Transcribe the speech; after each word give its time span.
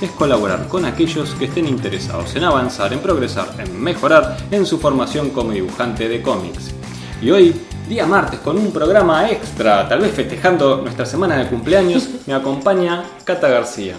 es 0.00 0.10
colaborar 0.12 0.68
con 0.68 0.84
aquellos 0.84 1.34
que 1.34 1.46
estén 1.46 1.66
interesados 1.66 2.34
en 2.36 2.44
avanzar, 2.44 2.92
en 2.92 3.00
progresar, 3.00 3.48
en 3.58 3.80
mejorar 3.80 4.36
en 4.50 4.64
su 4.64 4.78
formación 4.78 5.30
como 5.30 5.52
dibujante 5.52 6.08
de 6.08 6.22
cómics. 6.22 6.70
Y 7.20 7.30
hoy, 7.30 7.54
día 7.88 8.06
martes, 8.06 8.40
con 8.40 8.56
un 8.58 8.72
programa 8.72 9.28
extra, 9.28 9.88
tal 9.88 10.00
vez 10.00 10.12
festejando 10.12 10.82
nuestra 10.82 11.04
semana 11.04 11.36
de 11.36 11.48
cumpleaños, 11.48 12.08
me 12.26 12.34
acompaña 12.34 13.04
Cata 13.24 13.48
García. 13.48 13.96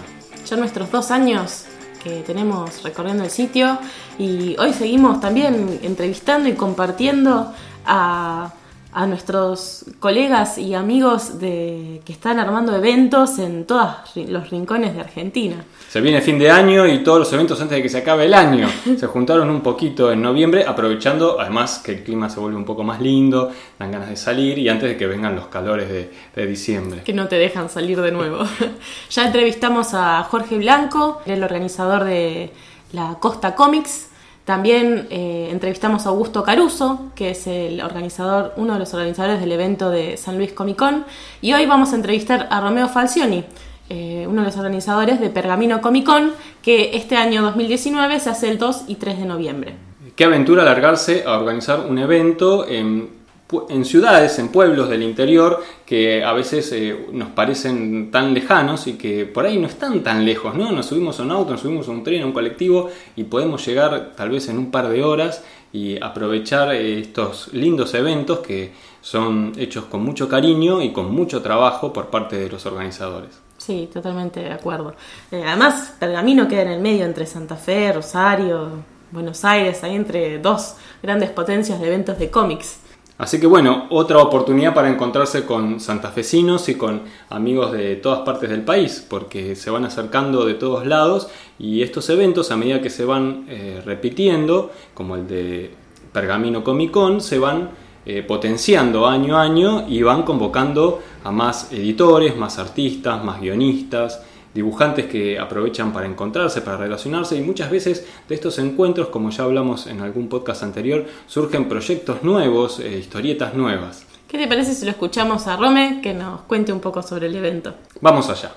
Ya 0.48 0.56
nuestros 0.56 0.90
dos 0.90 1.10
años 1.10 1.64
que 2.02 2.22
tenemos 2.22 2.82
recorriendo 2.82 3.24
el 3.24 3.30
sitio 3.30 3.78
y 4.18 4.56
hoy 4.58 4.72
seguimos 4.72 5.20
también 5.20 5.80
entrevistando 5.82 6.48
y 6.48 6.54
compartiendo 6.54 7.52
a 7.84 8.54
a 8.92 9.06
nuestros 9.06 9.84
colegas 10.00 10.58
y 10.58 10.74
amigos 10.74 11.38
de, 11.38 12.00
que 12.04 12.12
están 12.12 12.40
armando 12.40 12.74
eventos 12.74 13.38
en 13.38 13.64
todos 13.64 13.94
los 14.16 14.50
rincones 14.50 14.94
de 14.94 15.00
Argentina. 15.00 15.64
Se 15.88 16.00
viene 16.00 16.20
fin 16.20 16.38
de 16.38 16.50
año 16.50 16.86
y 16.86 17.02
todos 17.04 17.20
los 17.20 17.32
eventos 17.32 17.60
antes 17.60 17.76
de 17.76 17.82
que 17.82 17.88
se 17.88 17.98
acabe 17.98 18.26
el 18.26 18.34
año. 18.34 18.68
Se 18.98 19.06
juntaron 19.06 19.48
un 19.50 19.60
poquito 19.60 20.10
en 20.12 20.22
noviembre, 20.22 20.64
aprovechando 20.66 21.40
además 21.40 21.80
que 21.84 21.92
el 21.92 22.02
clima 22.04 22.28
se 22.28 22.40
vuelve 22.40 22.56
un 22.56 22.64
poco 22.64 22.82
más 22.82 23.00
lindo, 23.00 23.50
dan 23.78 23.92
ganas 23.92 24.08
de 24.08 24.16
salir 24.16 24.58
y 24.58 24.68
antes 24.68 24.88
de 24.88 24.96
que 24.96 25.06
vengan 25.06 25.34
los 25.34 25.46
calores 25.46 25.88
de, 25.88 26.10
de 26.34 26.46
diciembre. 26.46 27.02
Que 27.02 27.12
no 27.12 27.28
te 27.28 27.36
dejan 27.36 27.68
salir 27.68 28.00
de 28.00 28.12
nuevo. 28.12 28.38
ya 29.10 29.26
entrevistamos 29.26 29.94
a 29.94 30.22
Jorge 30.24 30.58
Blanco, 30.58 31.22
el 31.26 31.42
organizador 31.42 32.04
de 32.04 32.52
la 32.92 33.16
Costa 33.20 33.54
Comics, 33.54 34.09
también 34.44 35.06
eh, 35.10 35.48
entrevistamos 35.50 36.06
a 36.06 36.08
Augusto 36.08 36.42
Caruso, 36.42 37.10
que 37.14 37.30
es 37.30 37.46
el 37.46 37.80
organizador, 37.82 38.52
uno 38.56 38.72
de 38.72 38.78
los 38.78 38.92
organizadores 38.94 39.40
del 39.40 39.52
evento 39.52 39.90
de 39.90 40.16
San 40.16 40.38
Luis 40.38 40.52
Comic 40.52 40.76
Con. 40.76 41.04
Y 41.40 41.52
hoy 41.52 41.66
vamos 41.66 41.92
a 41.92 41.96
entrevistar 41.96 42.48
a 42.50 42.60
Romeo 42.60 42.88
Falcioni, 42.88 43.44
eh, 43.88 44.26
uno 44.28 44.40
de 44.40 44.46
los 44.46 44.56
organizadores 44.56 45.20
de 45.20 45.30
Pergamino 45.30 45.80
Comic 45.80 46.06
Con, 46.06 46.32
que 46.62 46.96
este 46.96 47.16
año 47.16 47.42
2019 47.42 48.18
se 48.18 48.30
hace 48.30 48.48
el 48.48 48.58
2 48.58 48.84
y 48.88 48.96
3 48.96 49.18
de 49.18 49.24
noviembre. 49.26 49.74
Qué 50.16 50.24
aventura 50.24 50.62
alargarse 50.62 51.24
a 51.26 51.38
organizar 51.38 51.86
un 51.88 51.98
evento 51.98 52.66
en 52.68 53.19
en 53.68 53.84
ciudades, 53.84 54.38
en 54.38 54.48
pueblos 54.48 54.88
del 54.88 55.02
interior 55.02 55.62
que 55.84 56.24
a 56.24 56.32
veces 56.32 56.70
eh, 56.72 57.06
nos 57.12 57.30
parecen 57.30 58.10
tan 58.10 58.32
lejanos 58.32 58.86
y 58.86 58.94
que 58.94 59.26
por 59.26 59.44
ahí 59.46 59.58
no 59.58 59.66
están 59.66 60.02
tan 60.02 60.24
lejos, 60.24 60.54
¿no? 60.54 60.70
Nos 60.72 60.86
subimos 60.86 61.18
a 61.20 61.24
un 61.24 61.32
auto, 61.32 61.52
nos 61.52 61.60
subimos 61.60 61.88
a 61.88 61.90
un 61.90 62.04
tren, 62.04 62.22
a 62.22 62.26
un 62.26 62.32
colectivo 62.32 62.90
y 63.16 63.24
podemos 63.24 63.66
llegar 63.66 64.12
tal 64.16 64.30
vez 64.30 64.48
en 64.48 64.58
un 64.58 64.70
par 64.70 64.88
de 64.88 65.02
horas 65.02 65.42
y 65.72 66.02
aprovechar 66.02 66.72
eh, 66.74 67.00
estos 67.00 67.52
lindos 67.52 67.94
eventos 67.94 68.40
que 68.40 68.72
son 69.00 69.52
hechos 69.56 69.84
con 69.86 70.04
mucho 70.04 70.28
cariño 70.28 70.82
y 70.82 70.92
con 70.92 71.12
mucho 71.12 71.42
trabajo 71.42 71.92
por 71.92 72.06
parte 72.06 72.36
de 72.36 72.48
los 72.48 72.66
organizadores. 72.66 73.40
Sí, 73.58 73.90
totalmente 73.92 74.40
de 74.40 74.52
acuerdo. 74.52 74.94
Eh, 75.30 75.42
además, 75.46 75.94
Pergamino 75.98 76.48
queda 76.48 76.62
en 76.62 76.68
el 76.68 76.80
medio 76.80 77.04
entre 77.04 77.26
Santa 77.26 77.56
Fe, 77.56 77.92
Rosario, 77.92 78.68
Buenos 79.10 79.44
Aires, 79.44 79.82
ahí 79.84 79.96
entre 79.96 80.38
dos 80.38 80.76
grandes 81.02 81.30
potencias 81.30 81.80
de 81.80 81.88
eventos 81.88 82.18
de 82.18 82.30
cómics. 82.30 82.78
Así 83.20 83.38
que 83.38 83.46
bueno, 83.46 83.84
otra 83.90 84.16
oportunidad 84.16 84.72
para 84.72 84.88
encontrarse 84.88 85.44
con 85.44 85.78
santafesinos 85.78 86.70
y 86.70 86.76
con 86.76 87.02
amigos 87.28 87.70
de 87.70 87.96
todas 87.96 88.20
partes 88.20 88.48
del 88.48 88.62
país, 88.62 89.04
porque 89.06 89.54
se 89.56 89.68
van 89.68 89.84
acercando 89.84 90.46
de 90.46 90.54
todos 90.54 90.86
lados 90.86 91.28
y 91.58 91.82
estos 91.82 92.08
eventos 92.08 92.50
a 92.50 92.56
medida 92.56 92.80
que 92.80 92.88
se 92.88 93.04
van 93.04 93.44
eh, 93.46 93.82
repitiendo, 93.84 94.70
como 94.94 95.16
el 95.16 95.28
de 95.28 95.70
Pergamino 96.14 96.64
Comic 96.64 96.92
Con, 96.92 97.20
se 97.20 97.38
van 97.38 97.68
eh, 98.06 98.22
potenciando 98.22 99.06
año 99.06 99.36
a 99.36 99.42
año 99.42 99.86
y 99.86 100.00
van 100.02 100.22
convocando 100.22 101.02
a 101.22 101.30
más 101.30 101.70
editores, 101.74 102.38
más 102.38 102.58
artistas, 102.58 103.22
más 103.22 103.38
guionistas, 103.38 104.22
dibujantes 104.54 105.06
que 105.06 105.38
aprovechan 105.38 105.92
para 105.92 106.06
encontrarse, 106.06 106.60
para 106.62 106.76
relacionarse 106.76 107.36
y 107.36 107.42
muchas 107.42 107.70
veces 107.70 108.06
de 108.28 108.34
estos 108.34 108.58
encuentros, 108.58 109.08
como 109.08 109.30
ya 109.30 109.44
hablamos 109.44 109.86
en 109.86 110.00
algún 110.00 110.28
podcast 110.28 110.62
anterior, 110.62 111.04
surgen 111.26 111.68
proyectos 111.68 112.22
nuevos, 112.22 112.80
eh, 112.80 112.98
historietas 112.98 113.54
nuevas. 113.54 114.06
¿Qué 114.28 114.38
te 114.38 114.46
parece 114.46 114.74
si 114.74 114.84
lo 114.84 114.92
escuchamos 114.92 115.46
a 115.46 115.56
Rome 115.56 116.00
que 116.02 116.14
nos 116.14 116.42
cuente 116.42 116.72
un 116.72 116.80
poco 116.80 117.02
sobre 117.02 117.26
el 117.26 117.34
evento? 117.34 117.74
Vamos 118.00 118.28
allá. 118.30 118.52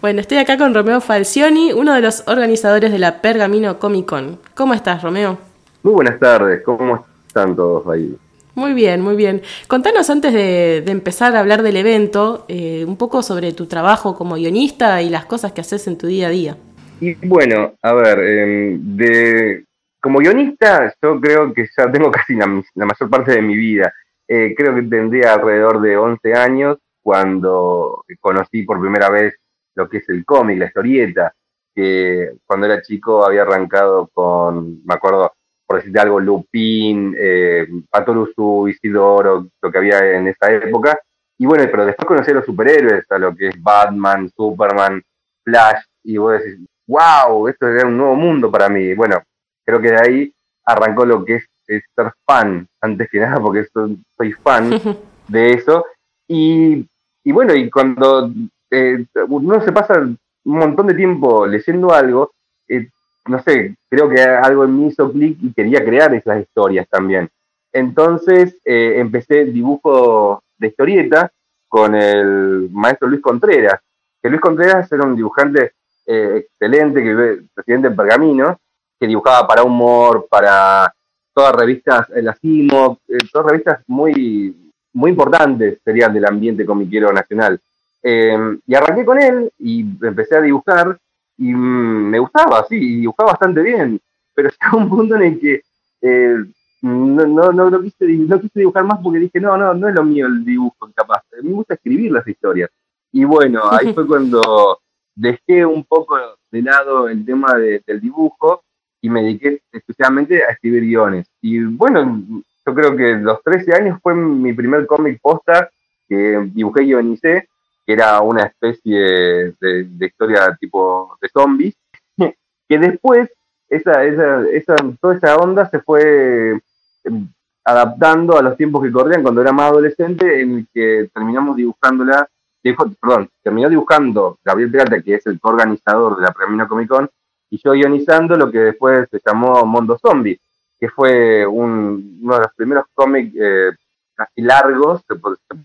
Bueno, 0.00 0.20
estoy 0.20 0.38
acá 0.38 0.58
con 0.58 0.74
Romeo 0.74 1.00
Falcioni, 1.00 1.72
uno 1.72 1.94
de 1.94 2.00
los 2.00 2.24
organizadores 2.26 2.92
de 2.92 2.98
la 2.98 3.20
Pergamino 3.20 3.78
Comic 3.78 4.06
Con. 4.06 4.38
¿Cómo 4.54 4.74
estás, 4.74 5.02
Romeo? 5.02 5.38
Muy 5.82 5.94
buenas 5.94 6.18
tardes, 6.18 6.62
¿cómo 6.64 7.06
están 7.26 7.56
todos 7.56 7.86
ahí? 7.88 8.16
Muy 8.60 8.74
bien, 8.74 9.00
muy 9.00 9.16
bien. 9.16 9.40
Contanos 9.68 10.10
antes 10.10 10.34
de, 10.34 10.84
empezar 10.86 11.34
a 11.34 11.40
hablar 11.40 11.62
del 11.62 11.76
evento, 11.76 12.44
eh, 12.46 12.84
un 12.86 12.98
poco 12.98 13.22
sobre 13.22 13.54
tu 13.54 13.64
trabajo 13.64 14.14
como 14.14 14.34
guionista 14.34 15.00
y 15.00 15.08
las 15.08 15.24
cosas 15.24 15.52
que 15.52 15.62
haces 15.62 15.86
en 15.86 15.96
tu 15.96 16.06
día 16.06 16.26
a 16.26 16.30
día. 16.30 16.56
Y 17.00 17.14
bueno, 17.26 17.72
a 17.82 17.94
ver, 17.94 18.18
em, 18.18 18.96
de, 18.98 19.64
como 19.98 20.18
guionista 20.18 20.92
yo 21.02 21.18
creo 21.18 21.54
que 21.54 21.66
ya 21.74 21.90
tengo 21.90 22.10
casi 22.12 22.34
la, 22.34 22.46
mayor 22.46 23.08
parte 23.08 23.32
de 23.32 23.40
mi 23.40 23.56
vida. 23.56 23.94
Eh, 24.28 24.54
creo 24.54 24.74
que 24.74 24.82
tendría 24.82 25.32
alrededor 25.32 25.80
de 25.80 25.96
11 25.96 26.34
años 26.34 26.76
cuando 27.02 28.04
conocí 28.20 28.64
por 28.64 28.78
primera 28.78 29.08
vez 29.08 29.36
lo 29.74 29.88
que 29.88 29.96
es 29.98 30.08
el 30.10 30.22
cómic, 30.26 30.58
la 30.58 30.66
historieta, 30.66 31.32
que 31.74 32.32
cuando 32.44 32.66
era 32.66 32.82
chico 32.82 33.24
había 33.24 33.40
arrancado 33.40 34.10
con, 34.12 34.84
me 34.84 34.94
acuerdo, 34.94 35.32
por 35.70 35.76
decirte 35.76 36.00
algo, 36.00 36.18
Lupin, 36.18 37.14
eh, 37.16 37.64
Patorusu, 37.88 38.66
Isidoro, 38.66 39.46
lo 39.62 39.70
que 39.70 39.78
había 39.78 40.16
en 40.16 40.26
esa 40.26 40.52
época. 40.52 40.98
Y 41.38 41.46
bueno, 41.46 41.62
pero 41.70 41.86
después 41.86 42.08
conocí 42.08 42.32
a 42.32 42.34
los 42.34 42.44
superhéroes, 42.44 43.08
a 43.08 43.18
lo 43.18 43.32
que 43.36 43.50
es 43.50 43.62
Batman, 43.62 44.28
Superman, 44.34 45.00
Flash, 45.44 45.84
y 46.02 46.16
vos 46.16 46.32
decís, 46.32 46.58
wow, 46.88 47.46
esto 47.46 47.68
era 47.68 47.86
un 47.86 47.96
nuevo 47.96 48.16
mundo 48.16 48.50
para 48.50 48.68
mí. 48.68 48.94
Bueno, 48.94 49.22
creo 49.64 49.80
que 49.80 49.92
de 49.92 50.00
ahí 50.00 50.34
arrancó 50.64 51.06
lo 51.06 51.24
que 51.24 51.36
es, 51.36 51.44
ser 51.64 52.14
fan, 52.26 52.66
antes 52.80 53.08
que 53.08 53.20
nada, 53.20 53.38
porque 53.38 53.64
soy, 53.72 54.32
fan 54.42 54.70
de 55.28 55.52
eso. 55.52 55.86
Y, 56.26 56.84
y, 57.22 57.30
bueno, 57.30 57.54
y 57.54 57.70
cuando 57.70 58.28
eh, 58.72 59.06
uno 59.28 59.64
se 59.64 59.70
pasa 59.70 60.00
un 60.00 60.18
montón 60.44 60.88
de 60.88 60.94
tiempo 60.94 61.46
leyendo 61.46 61.94
algo, 61.94 62.32
eh, 62.66 62.88
no 63.26 63.42
sé, 63.42 63.76
creo 63.88 64.08
que 64.08 64.20
algo 64.20 64.64
en 64.64 64.76
mí 64.76 64.86
hizo 64.88 65.10
clic 65.12 65.38
y 65.42 65.52
quería 65.52 65.84
crear 65.84 66.14
esas 66.14 66.40
historias 66.40 66.88
también. 66.88 67.28
Entonces 67.72 68.56
eh, 68.64 68.94
empecé 68.98 69.44
dibujo 69.44 70.42
de 70.58 70.68
historieta 70.68 71.30
con 71.68 71.94
el 71.94 72.68
maestro 72.72 73.08
Luis 73.08 73.22
Contreras, 73.22 73.80
que 74.20 74.28
Luis 74.28 74.40
Contreras 74.40 74.90
era 74.90 75.04
un 75.04 75.14
dibujante 75.14 75.72
eh, 76.06 76.46
excelente, 76.46 77.02
que 77.02 77.42
presidente 77.54 77.90
de 77.90 77.94
Pergamino, 77.94 78.58
que 78.98 79.06
dibujaba 79.06 79.46
para 79.46 79.62
Humor, 79.62 80.26
para 80.28 80.92
todas 81.32 81.54
revistas, 81.54 82.10
el 82.10 82.28
Asimo, 82.28 82.98
eh, 83.06 83.18
todas 83.32 83.52
revistas 83.52 83.82
muy, 83.86 84.72
muy 84.92 85.12
importantes 85.12 85.78
serían 85.84 86.12
del 86.12 86.26
ambiente 86.26 86.66
comiquero 86.66 87.12
nacional. 87.12 87.60
y 88.02 88.74
arranqué 88.74 89.04
con 89.04 89.18
él 89.18 89.52
y 89.58 89.80
empecé 90.02 90.36
a 90.36 90.40
dibujar 90.40 90.98
y 91.40 91.54
mm, 91.54 92.10
me 92.10 92.18
gustaba, 92.18 92.66
sí, 92.68 92.76
y 92.76 93.00
dibujaba 93.00 93.30
bastante 93.30 93.62
bien, 93.62 93.98
pero 94.34 94.50
llegó 94.62 94.76
un 94.76 94.88
punto 94.90 95.16
en 95.16 95.22
el 95.22 95.40
que 95.40 95.62
eh, 96.02 96.36
no, 96.82 97.52
no, 97.52 97.70
no, 97.70 97.82
quise, 97.82 98.06
dibujar 98.54 98.84
más 98.84 99.00
porque 99.02 99.20
dije, 99.20 99.40
no, 99.40 99.56
no, 99.56 99.72
no 99.72 99.88
es 99.88 99.94
lo 99.94 100.04
mío 100.04 100.26
el 100.26 100.44
dibujo, 100.44 100.90
capaz, 100.94 101.22
me 101.42 101.50
gusta 101.50 101.74
escribir 101.74 102.12
las 102.12 102.28
historias. 102.28 102.70
Y 103.10 103.24
bueno, 103.24 103.62
ahí 103.70 103.92
fue 103.94 104.06
cuando 104.06 104.80
dejé 105.14 105.64
un 105.64 105.84
poco 105.84 106.18
de 106.50 106.62
lado 106.62 107.08
el 107.08 107.24
tema 107.24 107.54
del 107.54 108.00
dibujo 108.00 108.62
y 109.00 109.08
me 109.08 109.22
dediqué 109.22 109.62
especialmente 109.72 110.44
a 110.44 110.52
escribir 110.52 110.82
guiones. 110.82 111.26
Y 111.40 111.60
bueno, 111.64 112.22
yo 112.66 112.74
creo 112.74 112.96
que 112.96 113.14
los 113.14 113.42
13 113.42 113.74
años 113.74 113.98
fue 114.02 114.14
mi 114.14 114.52
primer 114.52 114.86
cómic 114.86 115.18
posta 115.22 115.70
que 116.06 116.50
dibujé 116.52 116.82
y 116.82 116.86
guionicé 116.86 117.48
era 117.86 118.20
una 118.20 118.44
especie 118.44 119.54
de, 119.60 119.88
historia 120.00 120.56
tipo 120.60 121.16
de 121.20 121.28
zombies, 121.28 121.74
que 122.68 122.78
después 122.78 123.30
esa, 123.68 124.04
esa, 124.04 124.48
esa, 124.48 124.76
toda 125.00 125.14
esa 125.14 125.36
onda 125.36 125.68
se 125.68 125.80
fue 125.80 126.60
em, 127.04 127.28
adaptando 127.64 128.36
a 128.36 128.42
los 128.42 128.56
tiempos 128.56 128.82
que 128.82 128.92
corrían 128.92 129.22
cuando 129.22 129.40
era 129.40 129.52
más 129.52 129.70
adolescente, 129.70 130.40
en 130.40 130.58
el 130.58 130.66
que 130.72 131.08
terminamos 131.14 131.56
dibujándola, 131.56 132.28
dijo, 132.62 132.90
perdón, 133.00 133.28
terminó 133.42 133.68
dibujando 133.68 134.38
Gabriel 134.44 134.70
Peralta, 134.70 135.02
que 135.02 135.14
es 135.14 135.26
el 135.26 135.38
organizador 135.42 136.16
de 136.16 136.22
la 136.22 136.32
Premio 136.32 136.68
Comic 136.68 136.88
Con, 136.88 137.08
y 137.50 137.60
yo 137.62 137.72
guionizando 137.72 138.36
lo 138.36 138.50
que 138.50 138.58
después 138.58 139.08
se 139.10 139.20
llamó 139.24 139.64
Mondo 139.66 139.98
Zombie, 139.98 140.40
que 140.78 140.88
fue 140.88 141.46
un, 141.46 142.18
uno 142.22 142.34
de 142.34 142.40
los 142.40 142.54
primeros 142.54 142.84
cómics 142.94 143.34
eh, 143.38 143.70
casi 144.14 144.42
largos, 144.42 145.02
se 145.06 145.14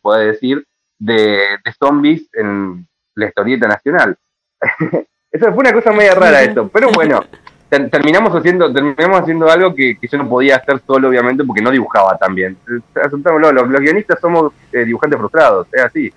puede, 0.01 0.27
decir, 0.27 0.65
de, 0.99 1.57
zombies 1.77 2.27
en 2.33 2.87
la 3.15 3.27
historieta 3.27 3.67
nacional. 3.67 4.17
eso 5.31 5.45
fue 5.53 5.57
una 5.57 5.73
cosa 5.73 5.91
media 5.91 6.15
rara 6.15 6.41
esto, 6.41 6.67
pero 6.69 6.89
bueno, 6.91 7.23
terminamos 7.69 8.33
haciendo 8.35 8.71
terminamos 8.71 9.21
haciendo 9.21 9.49
algo 9.49 9.75
que, 9.75 9.97
yo 10.01 10.17
no 10.17 10.29
podía 10.29 10.57
hacer 10.57 10.81
solo, 10.85 11.09
obviamente, 11.09 11.43
porque 11.43 11.61
no 11.61 11.71
dibujaba 11.71 12.17
tan 12.17 12.35
bien. 12.35 12.57
Aceptámoslo, 12.95 13.51
los, 13.51 13.67
los 13.67 13.81
guionistas 13.81 14.19
somos 14.19 14.53
eh, 14.71 14.85
dibujantes 14.85 15.19
frustrados, 15.19 15.67
es 15.71 15.81
así. 15.81 16.13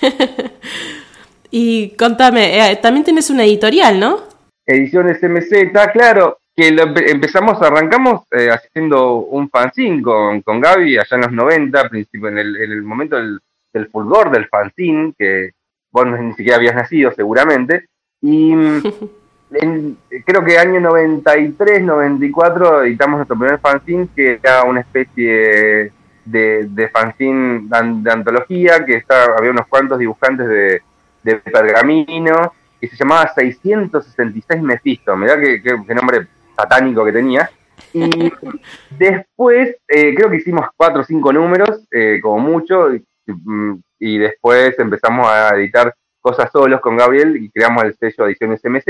y 1.50 1.90
contame, 1.96 2.72
eh, 2.72 2.76
también 2.76 3.04
tienes 3.04 3.30
una 3.30 3.44
editorial, 3.44 3.98
¿no? 3.98 4.20
Ediciones 4.64 5.22
MZ, 5.22 5.72
claro, 5.92 6.38
que 6.54 6.68
empezamos, 6.68 7.60
arrancamos 7.62 8.22
eh, 8.30 8.48
haciendo 8.50 9.16
un 9.16 9.48
fanzine 9.48 10.02
con, 10.02 10.42
con 10.42 10.60
Gaby 10.60 10.98
allá 10.98 11.16
en 11.16 11.20
los 11.22 11.32
90, 11.32 11.88
principio, 11.88 12.28
en, 12.28 12.38
el, 12.38 12.56
en 12.56 12.72
el 12.72 12.82
momento 12.82 13.16
del, 13.16 13.40
del, 13.72 13.88
fulgor 13.88 14.30
del 14.30 14.48
fanzine, 14.48 15.14
que 15.18 15.50
vos 15.90 16.06
ni 16.06 16.32
siquiera 16.34 16.56
habías 16.56 16.74
nacido 16.74 17.12
seguramente, 17.12 17.86
y 18.20 18.52
creo 20.24 20.44
que 20.44 20.58
año 20.58 20.80
93, 20.80 21.82
94 21.82 22.84
editamos 22.84 23.18
nuestro 23.18 23.38
primer 23.38 23.58
fanzine, 23.58 24.08
que 24.14 24.40
era 24.42 24.64
una 24.64 24.80
especie 24.80 25.92
de, 26.24 26.66
de 26.68 26.88
fanzine 26.88 27.62
de, 27.64 28.10
antología, 28.10 28.84
que 28.84 28.96
está, 28.96 29.24
había 29.36 29.50
unos 29.50 29.66
cuantos 29.66 29.98
dibujantes 29.98 30.48
de, 30.48 30.82
de 31.22 31.36
pergamino, 31.36 32.52
que 32.80 32.88
se 32.88 32.96
llamaba 32.96 33.32
666 33.34 34.62
Mephisto, 34.62 35.16
mirá 35.16 35.38
qué, 35.40 35.62
qué 35.62 35.94
nombre 35.94 36.26
satánico 36.56 37.04
que 37.04 37.12
tenía. 37.12 37.50
Y 37.92 38.32
después, 38.98 39.76
eh, 39.88 40.14
creo 40.14 40.30
que 40.30 40.36
hicimos 40.36 40.66
cuatro 40.76 41.02
o 41.02 41.04
cinco 41.04 41.32
números, 41.32 41.86
eh, 41.90 42.20
como 42.22 42.38
mucho, 42.38 42.88
y, 43.98 44.18
después 44.18 44.78
empezamos 44.78 45.28
a 45.28 45.50
editar 45.56 45.94
cosas 46.20 46.50
solos 46.52 46.80
con 46.80 46.96
Gabriel 46.96 47.36
y 47.36 47.50
creamos 47.50 47.84
el 47.84 47.96
sello 47.96 48.26
Ediciones 48.26 48.60
MZ 48.64 48.86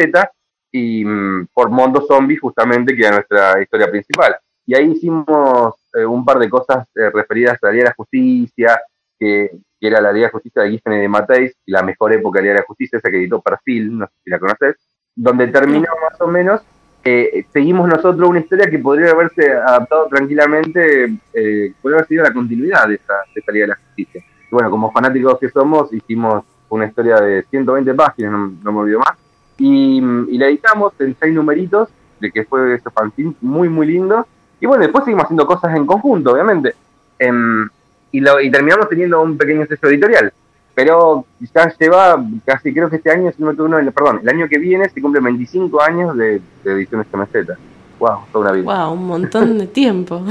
y 0.71 1.05
mm, 1.05 1.49
por 1.53 1.71
Mondo 1.71 2.07
Zombie 2.07 2.37
justamente, 2.37 2.95
que 2.95 3.03
era 3.03 3.17
nuestra 3.17 3.61
historia 3.61 3.91
principal. 3.91 4.37
Y 4.65 4.75
ahí 4.75 4.93
hicimos 4.93 5.75
eh, 5.95 6.05
un 6.05 6.25
par 6.25 6.39
de 6.39 6.49
cosas 6.49 6.87
referidas 6.95 7.59
a 7.63 7.67
la 7.67 7.73
Liga 7.73 7.85
de 7.85 7.91
la 7.91 7.95
Justicia, 7.95 8.81
que, 9.19 9.51
era 9.81 10.01
la 10.01 10.13
Liga 10.13 10.27
de 10.27 10.33
Justicia 10.33 10.63
de 10.63 10.71
Giffen 10.71 10.93
y 10.93 10.99
de 10.99 11.09
Mateis, 11.09 11.57
la 11.67 11.83
mejor 11.83 12.13
época 12.13 12.39
de 12.39 12.43
la 12.43 12.45
Liga 12.45 12.55
de 12.55 12.61
la 12.61 12.67
Justicia, 12.67 12.99
esa 12.99 13.11
que 13.11 13.17
editó 13.17 13.43
Perfil, 13.43 13.99
no 13.99 14.07
sé 14.07 14.13
si 14.23 14.31
la 14.31 14.39
conoces, 14.39 14.77
donde 15.15 15.49
terminó 15.49 15.89
más 16.09 16.21
o 16.21 16.29
menos 16.29 16.63
eh, 17.05 17.47
seguimos 17.53 17.89
nosotros 17.89 18.29
una 18.29 18.39
historia 18.39 18.71
que 18.71 18.79
podría 18.79 19.11
haberse 19.11 19.51
adaptado 19.51 20.07
tranquilamente, 20.07 21.07
eh, 21.35 21.73
podría 21.83 21.99
haber 21.99 22.09
sido 22.09 22.23
la 22.23 22.33
continuidad 22.33 22.87
de 22.87 22.95
esta, 22.95 23.15
de 23.35 23.61
de 23.61 23.67
la 23.67 23.75
Justicia. 23.75 24.23
Y 24.53 24.55
bueno, 24.55 24.71
como 24.71 24.93
fanáticos 24.93 25.39
que 25.39 25.49
somos, 25.49 25.91
hicimos 25.95 26.45
una 26.69 26.85
historia 26.85 27.17
de 27.17 27.43
120 27.45 27.95
páginas, 27.95 28.33
no, 28.63 28.73
me 28.73 28.79
olvido 28.81 28.99
más, 28.99 29.17
y, 29.57 29.99
la 30.37 30.47
editamos 30.47 30.93
en 30.99 31.17
seis 31.19 31.33
numeritos, 31.35 31.89
de 32.21 32.31
que 32.31 32.45
fue 32.45 32.75
este 32.75 32.91
fanzine 32.91 33.33
muy, 33.41 33.71
muy 33.71 33.87
lindo. 33.87 34.27
Y 34.61 34.67
bueno, 34.67 34.83
después 34.83 35.05
seguimos 35.05 35.25
haciendo 35.25 35.47
cosas 35.47 35.75
en 35.75 35.87
conjunto, 35.87 36.33
obviamente. 36.33 36.75
Em, 37.19 37.67
y, 38.11 38.21
lo, 38.21 38.43
y 38.43 38.51
terminamos 38.51 38.91
teniendo 38.91 39.23
un 39.23 39.39
pequeño 39.39 39.65
sello 39.65 39.89
editorial 39.89 40.33
pero 40.75 41.27
quizás 41.39 41.77
lleva 41.79 42.23
casi, 42.47 42.73
creo 42.73 42.89
que 42.89 42.97
este 42.97 43.11
año, 43.11 43.31
si 43.31 43.43
no 43.43 43.53
me 43.53 43.93
perdón, 43.93 44.21
el 44.23 44.29
año 44.29 44.49
que 44.49 44.59
viene 44.59 44.89
se 44.89 45.03
cumple 45.03 45.21
25 45.21 45.83
años 45.83 46.17
de, 46.17 46.41
de 46.65 46.73
ediciones 46.73 47.07
camiseta. 47.11 47.59
Wow, 47.99 48.21
toda 48.33 48.51
una 48.51 48.53
vida. 48.53 48.85
Wow, 48.87 48.95
un 48.95 49.07
montón 49.07 49.59
de 49.59 49.67
tiempo. 49.67 50.25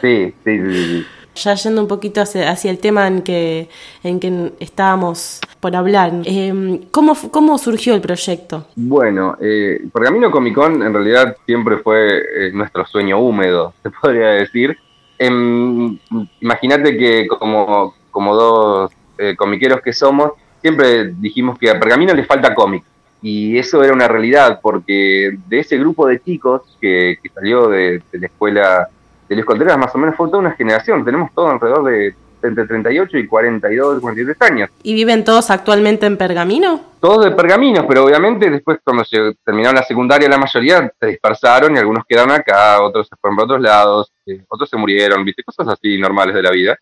sí, 0.00 0.32
sí, 0.44 0.58
sí, 0.58 1.06
Ya 1.34 1.54
yendo 1.54 1.82
un 1.82 1.88
poquito 1.88 2.20
hacia, 2.20 2.50
hacia, 2.50 2.70
el 2.70 2.78
tema 2.78 3.06
en 3.06 3.22
que, 3.22 3.68
en 4.02 4.20
que 4.20 4.52
estábamos 4.60 5.40
por 5.60 5.76
hablar, 5.76 6.12
eh, 6.24 6.80
¿cómo, 6.90 7.16
¿cómo 7.30 7.56
surgió 7.58 7.94
el 7.94 8.00
proyecto? 8.00 8.66
Bueno, 8.76 9.36
eh, 9.40 9.80
Pergamino 9.92 10.30
Comic 10.30 10.54
Con 10.54 10.82
en 10.82 10.92
realidad 10.92 11.36
siempre 11.46 11.78
fue 11.78 12.18
eh, 12.18 12.50
nuestro 12.52 12.84
sueño 12.86 13.20
húmedo, 13.20 13.74
se 13.82 13.90
podría 13.90 14.28
decir. 14.28 14.76
Em, 15.18 15.98
imagínate 16.40 16.96
que 16.96 17.26
como, 17.28 17.94
como 18.10 18.34
dos 18.34 18.90
eh, 19.18 19.36
comiqueros 19.36 19.82
que 19.82 19.92
somos, 19.92 20.32
siempre 20.62 21.12
dijimos 21.18 21.58
que 21.58 21.68
a 21.68 21.78
Pergamino 21.78 22.14
le 22.14 22.24
falta 22.24 22.54
cómic. 22.54 22.82
Y 23.20 23.58
eso 23.58 23.84
era 23.84 23.92
una 23.92 24.08
realidad, 24.08 24.60
porque 24.62 25.36
de 25.46 25.58
ese 25.58 25.76
grupo 25.76 26.06
de 26.06 26.22
chicos 26.22 26.62
que, 26.80 27.18
salió 27.34 27.68
de, 27.68 28.02
la 28.12 28.26
escuela 28.26 28.88
de 29.30 29.36
Luis 29.36 29.46
Contreras, 29.46 29.78
más 29.78 29.94
o 29.94 29.98
menos 29.98 30.16
fue 30.16 30.26
toda 30.26 30.40
una 30.40 30.52
generación. 30.52 31.04
Tenemos 31.04 31.32
todo 31.32 31.48
alrededor 31.48 31.84
de 31.84 32.14
entre 32.42 32.66
38 32.66 33.18
y 33.18 33.26
42, 33.26 34.00
43 34.00 34.42
años. 34.42 34.70
¿Y 34.82 34.94
viven 34.94 35.24
todos 35.24 35.50
actualmente 35.50 36.06
en 36.06 36.16
Pergamino? 36.16 36.80
Todos 36.98 37.26
de 37.26 37.30
Pergamino, 37.30 37.86
pero 37.86 38.04
obviamente 38.04 38.50
después 38.50 38.78
cuando 38.82 39.04
se 39.04 39.34
terminaron 39.44 39.76
la 39.76 39.84
secundaria 39.84 40.28
la 40.28 40.38
mayoría 40.38 40.92
se 40.98 41.06
dispersaron 41.06 41.76
y 41.76 41.78
algunos 41.78 42.04
quedaron 42.08 42.32
acá, 42.32 42.82
otros 42.82 43.08
se 43.08 43.16
fueron 43.20 43.36
para 43.36 43.44
otros 43.44 43.60
lados, 43.60 44.12
eh, 44.26 44.42
otros 44.48 44.68
se 44.68 44.76
murieron, 44.76 45.24
viste, 45.24 45.44
cosas 45.44 45.68
así 45.68 45.98
normales 45.98 46.34
de 46.34 46.42
la 46.42 46.50
vida. 46.50 46.76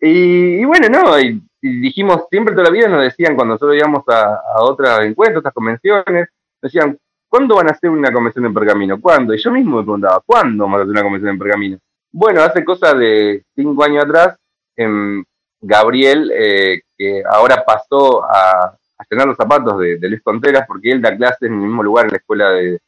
Y, 0.00 0.64
bueno, 0.64 0.88
no, 0.88 1.20
y, 1.20 1.40
dijimos, 1.62 2.24
siempre 2.28 2.54
toda 2.54 2.64
la 2.64 2.72
vida 2.72 2.88
nos 2.88 3.02
decían 3.02 3.36
cuando 3.36 3.54
nosotros 3.54 3.76
íbamos 3.76 4.02
a, 4.08 4.40
a 4.56 4.62
otros 4.62 5.00
encuentros, 5.00 5.40
otras 5.40 5.54
convenciones, 5.54 6.28
decían, 6.60 6.98
¿cuándo 7.28 7.56
van 7.56 7.68
a 7.68 7.72
hacer 7.72 7.90
una 7.90 8.12
convención 8.12 8.46
en 8.46 8.54
pergamino? 8.54 9.00
¿Cuándo? 9.00 9.34
Y 9.34 9.38
yo 9.38 9.50
mismo 9.50 9.78
me 9.78 9.82
preguntaba, 9.82 10.22
¿cuándo 10.24 10.64
van 10.64 10.74
a 10.74 10.76
hacer 10.76 10.90
una 10.90 11.02
convención 11.02 11.32
en 11.32 11.38
pergamino? 11.38 11.78
Bueno, 12.16 12.42
hace 12.42 12.64
cosa 12.64 12.94
de 12.94 13.42
cinco 13.56 13.82
años 13.82 14.04
atrás, 14.04 14.36
en 14.76 15.24
Gabriel, 15.60 16.30
eh, 16.32 16.82
que 16.96 17.24
ahora 17.28 17.64
pasó 17.64 18.22
a, 18.24 18.66
a 18.98 19.04
llenar 19.10 19.26
los 19.26 19.36
zapatos 19.36 19.80
de, 19.80 19.98
Luis 20.00 20.22
Contreras, 20.22 20.64
porque 20.64 20.92
él 20.92 21.02
da 21.02 21.16
clases 21.16 21.42
en 21.42 21.54
el 21.54 21.60
mismo 21.60 21.82
lugar 21.82 22.04
en 22.04 22.12
la 22.12 22.18
Escuela 22.18 22.50
de, 22.50 22.80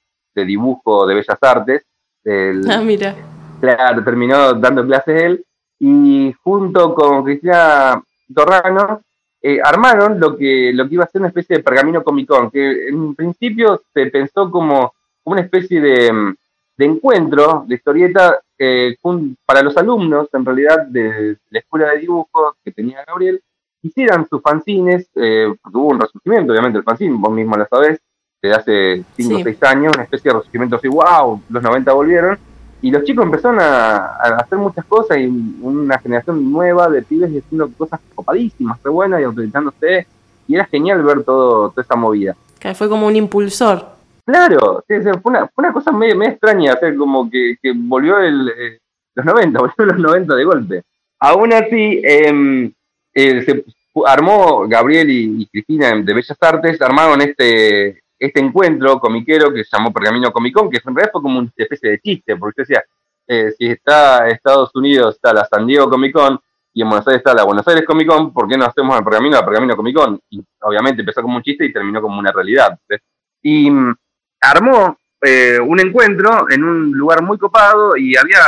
Dibujo 0.45 1.09
de 1.09 1.15
Bellas 1.17 1.39
Artes. 1.41 1.83
ah, 2.71 2.81
mira. 2.85 3.17
Claro, 3.61 4.05
terminó 4.05 4.53
dando 4.55 4.87
clases 4.87 5.23
él 5.23 5.45
y 5.81 6.33
junto 6.45 6.95
con 6.95 7.25
Cristina 7.25 8.01
Torrano 8.33 9.01
eh, 9.43 9.59
armaron 9.63 10.21
lo 10.21 10.37
que, 10.37 10.73
lo 10.73 10.87
que 10.87 10.95
iba 10.95 11.05
a 11.05 11.09
ser 11.09 11.23
una 11.23 11.29
especie 11.29 11.57
de 11.57 11.63
pergamino 11.65 12.05
Comic 12.05 12.29
Con, 12.29 12.51
que 12.51 12.89
en 12.89 13.17
principio 13.17 13.83
se 13.93 14.07
pensó 14.07 14.51
como 14.53 14.95
una 15.25 15.41
especie 15.41 15.81
de, 15.81 16.35
encuentro 16.79 17.65
de 17.67 17.75
historieta 17.75 18.39
eh, 18.59 18.97
para 19.45 19.63
los 19.63 19.77
alumnos, 19.77 20.29
en 20.33 20.45
realidad, 20.45 20.87
de 20.87 21.37
la 21.51 21.59
escuela 21.59 21.91
de 21.91 21.99
dibujo 21.99 22.57
que 22.65 22.73
tenía 22.73 23.05
Gabriel, 23.07 23.43
hicieran 23.83 24.27
sus 24.29 24.43
fanzines, 24.43 25.09
eh, 25.15 25.53
porque 25.63 25.79
hubo 25.79 25.89
un 25.89 26.01
resurgimiento, 26.01 26.53
obviamente, 26.53 26.79
el 26.79 26.85
fanzine, 26.85 27.17
vos 27.19 27.33
mismo 27.33 27.57
lo 27.57 27.67
sabés, 27.67 28.01
de 28.43 28.53
hace 28.53 29.05
5 29.17 29.37
o 29.37 29.43
6 29.43 29.63
años, 29.65 29.93
una 29.95 30.05
especie 30.05 30.31
de 30.31 30.39
resurgimiento 30.39 30.77
así, 30.77 30.89
wow, 30.89 31.41
los 31.49 31.63
90 31.63 31.93
volvieron, 31.93 32.39
y 32.83 32.91
los 32.91 33.05
chicos 33.05 33.25
empezaron 33.25 33.59
a, 33.61 34.17
hacer 34.39 34.59
muchas 34.59 34.85
cosas 34.85 35.19
y 35.19 35.27
una 35.61 35.99
generación 35.99 36.51
nueva 36.51 36.89
de 36.89 37.03
pibes 37.03 37.31
haciendo 37.31 37.71
cosas 37.77 38.01
copadísimas, 38.15 38.79
re 38.83 38.91
buenas 38.91 39.21
y 39.21 39.25
autorizándose. 39.25 40.07
Y 40.47 40.55
era 40.55 40.67
genial 40.67 41.03
ver 41.03 41.25
todo, 41.25 41.71
toda 41.71 41.83
esta 41.83 41.97
movida. 41.97 42.37
Que 42.61 42.75
fue 42.75 42.89
como 42.89 43.07
un 43.07 43.17
impulsor. 43.17 43.96
Claro, 44.27 44.85
fue, 44.89 44.99
una, 45.23 45.47
fue 45.47 45.63
una 45.63 45.73
cosa 45.73 45.93
medio, 45.93 46.21
extraña, 46.25 46.73
hacer 46.73 46.97
como 46.97 47.31
que, 47.31 47.57
volvió 47.77 48.19
el, 48.19 48.49
eh, 48.59 48.81
los 49.15 49.25
90, 49.25 49.59
volvió 49.61 49.87
los 49.87 49.99
90 49.99 50.35
de 50.35 50.45
golpe. 50.45 50.83
Aún 51.21 51.53
así, 51.53 52.03
em, 52.03 52.73
eh, 53.15 53.43
se 53.45 53.65
armó 54.05 54.67
Gabriel 54.67 55.09
y, 55.11 55.47
Cristina 55.47 55.95
de 55.95 56.13
Bellas 56.13 56.37
Artes, 56.41 56.83
armaron 56.83 57.23
este, 57.23 58.03
este 58.19 58.41
encuentro 58.41 58.99
comiquero 58.99 59.55
que 59.55 59.63
se 59.63 59.77
llamó 59.77 59.93
Pergamino 59.93 60.33
Comicón, 60.33 60.71
que 60.71 60.79
en 60.79 60.95
realidad 60.95 61.13
fue 61.13 61.23
como 61.23 61.39
una 61.39 61.53
especie 61.57 61.91
de 61.91 62.01
chiste, 62.01 62.37
porque 62.37 62.63
decía, 62.63 62.83
eh, 63.29 63.53
si 63.57 63.67
está 63.67 64.29
Estados 64.29 64.75
Unidos, 64.75 65.15
está 65.15 65.33
la 65.33 65.45
San 65.45 65.69
Diego 65.69 65.89
Comic 65.89 66.13
Con, 66.13 66.41
y 66.75 66.83
en 66.83 66.89
Buenos 66.89 67.07
Aires 67.07 67.21
está 67.21 67.33
la 67.33 67.45
Buenos 67.45 67.67
Aires 67.69 67.85
Comic 67.87 68.09
Con, 68.09 68.33
¿por 68.33 68.49
qué 68.49 68.59
no 68.59 68.65
hacemos 68.65 68.99
el 68.99 69.05
Pergamino, 69.05 69.39
el 69.39 69.45
Pergamino 69.45 69.77
Comic 69.77 69.97
Con? 69.97 70.21
Y 70.31 70.43
obviamente 70.63 71.03
empezó 71.03 71.23
como 71.23 71.37
un 71.37 71.43
chiste 71.45 71.65
y 71.65 71.73
terminó 71.73 72.03
como 72.03 72.19
una 72.19 72.33
realidad. 72.33 72.77
Y 73.41 73.71
armó 74.41 74.99
eh, 75.21 75.59
un 75.59 75.81
encuentro 75.81 76.51
en 76.51 76.65
un 76.65 76.93
lugar 76.93 77.23
muy 77.23 77.39
copado 77.39 77.97
y 77.97 78.17
había 78.17 78.41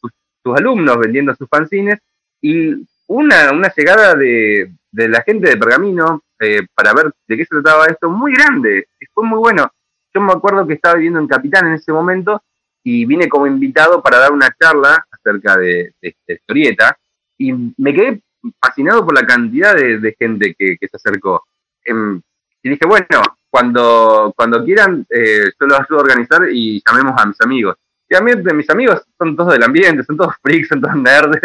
sus, 0.00 0.12
alumnos 0.56 0.98
vendiendo 0.98 1.34
sus 1.34 1.48
fanzines 1.48 1.98
y 2.40 2.74
una, 3.06 3.50
una 3.52 3.72
llegada 3.74 4.14
de, 4.14 4.70
de 4.92 5.08
la 5.08 5.22
gente 5.22 5.48
de 5.48 5.56
Pergamino 5.56 6.22
eh, 6.38 6.66
para 6.74 6.92
ver 6.92 7.12
de 7.26 7.36
qué 7.36 7.44
se 7.44 7.54
trataba 7.54 7.86
esto, 7.86 8.10
muy 8.10 8.34
grande, 8.34 8.88
fue 9.12 9.24
muy 9.24 9.38
bueno. 9.38 9.70
Yo 10.12 10.20
me 10.20 10.32
acuerdo 10.32 10.66
que 10.66 10.74
estaba 10.74 10.96
viviendo 10.96 11.18
en 11.18 11.26
Capitán 11.26 11.66
en 11.66 11.74
ese 11.74 11.92
momento 11.92 12.42
y 12.82 13.04
vine 13.04 13.28
como 13.28 13.46
invitado 13.46 14.02
para 14.02 14.18
dar 14.18 14.32
una 14.32 14.54
charla 14.60 15.06
acerca 15.10 15.56
de, 15.56 15.94
esta 16.00 16.32
historieta 16.32 16.98
y 17.38 17.52
me 17.76 17.94
quedé 17.94 18.20
fascinado 18.60 19.04
por 19.04 19.14
la 19.14 19.26
cantidad 19.26 19.74
de, 19.74 20.14
gente 20.18 20.54
que, 20.56 20.76
se 20.80 20.96
acercó. 20.96 21.44
Em, 21.84 22.20
y 22.62 22.68
dije, 22.68 22.86
bueno, 22.86 23.22
cuando, 23.54 24.34
cuando 24.36 24.64
quieran, 24.64 25.06
eh, 25.08 25.52
yo 25.60 25.66
los 25.68 25.78
ayudo 25.78 26.00
a 26.00 26.02
organizar 26.02 26.42
y 26.50 26.82
llamemos 26.84 27.14
a 27.16 27.24
mis 27.24 27.40
amigos. 27.40 27.76
Y 28.10 28.16
a 28.16 28.20
mí, 28.20 28.32
de 28.34 28.52
mis 28.52 28.68
amigos 28.68 29.02
son 29.16 29.36
todos 29.36 29.52
del 29.52 29.62
ambiente, 29.62 30.02
son 30.02 30.16
todos 30.16 30.34
freaks, 30.42 30.66
son 30.66 30.80
todos 30.80 30.96
nerds, 30.96 31.38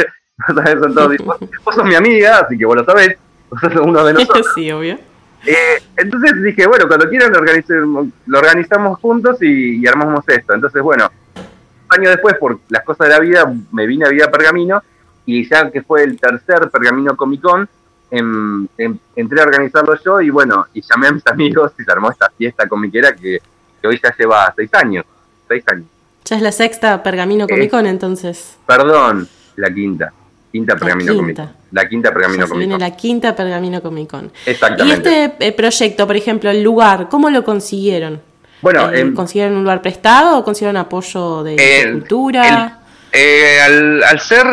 son 0.47 0.95
todos, 0.95 1.17
vos 1.63 1.75
sos 1.75 1.85
mi 1.85 1.93
amiga, 1.93 2.39
así 2.39 2.57
que 2.57 2.65
vos 2.65 2.77
lo 2.77 2.83
sabés, 2.83 3.15
vos 3.51 3.61
sos 3.61 3.75
uno 3.75 4.03
de 4.03 4.13
nosotros. 4.13 4.47
sí, 4.55 4.71
obvio. 4.71 4.97
Eh, 5.45 5.83
entonces 5.97 6.41
dije, 6.41 6.65
bueno, 6.65 6.87
cuando 6.87 7.07
quieran 7.07 7.31
lo, 7.31 8.07
lo 8.25 8.39
organizamos 8.39 8.97
juntos 8.97 9.37
y, 9.43 9.85
armamos 9.85 10.27
esto. 10.29 10.55
Entonces, 10.55 10.81
bueno, 10.81 11.11
un 11.35 11.99
año 11.99 12.09
después, 12.09 12.39
por 12.39 12.59
las 12.69 12.83
cosas 12.85 13.07
de 13.09 13.13
la 13.13 13.19
vida, 13.19 13.53
me 13.71 13.85
vine 13.85 14.07
a 14.07 14.09
Vía 14.09 14.31
Pergamino 14.31 14.81
y 15.27 15.47
ya 15.47 15.69
que 15.69 15.83
fue 15.83 16.05
el 16.05 16.19
tercer 16.19 16.71
Pergamino 16.71 17.15
Comic 17.15 17.41
Con, 17.41 17.69
em, 18.11 18.67
em, 18.77 18.97
entré 19.15 19.41
a 19.41 19.43
organizarlo 19.43 19.97
yo 20.03 20.21
y 20.21 20.29
bueno, 20.29 20.65
y 20.73 20.81
llamé 20.81 21.07
a 21.07 21.11
mis 21.11 21.27
amigos 21.27 21.71
y 21.77 21.83
se 21.83 21.91
armó 21.91 22.11
esta 22.11 22.29
fiesta 22.29 22.67
comiquera 22.67 23.13
que, 23.13 23.39
que 23.81 23.87
hoy 23.87 23.99
ya 24.01 24.15
lleva 24.17 24.53
seis 24.55 24.69
años. 24.73 25.05
Seis 25.47 25.63
años. 25.67 25.85
Ya 26.25 26.35
es 26.35 26.41
la 26.41 26.51
sexta 26.51 27.01
Pergamino 27.01 27.47
Comic 27.47 27.71
Con 27.71 27.87
entonces. 27.87 28.57
Perdón, 28.65 29.27
la 29.55 29.73
quinta. 29.73 30.13
Quinta 30.51 30.75
Pergamino 30.75 31.15
Comic 31.15 31.35
Con. 31.35 31.49
La 31.71 31.87
quinta 31.87 32.11
Pergamino 32.11 32.47
Comic 32.47 32.49
Con. 32.49 32.59
Viene 32.59 32.77
la 32.79 32.95
quinta 32.95 33.35
Pergamino 33.35 33.81
Comic 33.81 34.09
Con. 34.09 34.31
Exactamente. 34.45 35.09
Y 35.09 35.13
este 35.13 35.47
eh, 35.47 35.51
proyecto, 35.51 36.07
por 36.07 36.15
ejemplo, 36.15 36.49
el 36.49 36.61
lugar, 36.61 37.07
¿cómo 37.09 37.29
lo 37.29 37.43
consiguieron? 37.43 38.21
Bueno, 38.61 38.91
eh, 38.91 39.13
¿consiguieron 39.13 39.55
un 39.55 39.63
lugar 39.63 39.81
prestado 39.81 40.37
o 40.37 40.43
consiguieron 40.43 40.77
apoyo 40.77 41.43
de 41.43 41.89
cultura? 41.91 42.79
Eh, 43.11 43.59
al, 43.61 44.03
al, 44.03 44.19
ser 44.19 44.45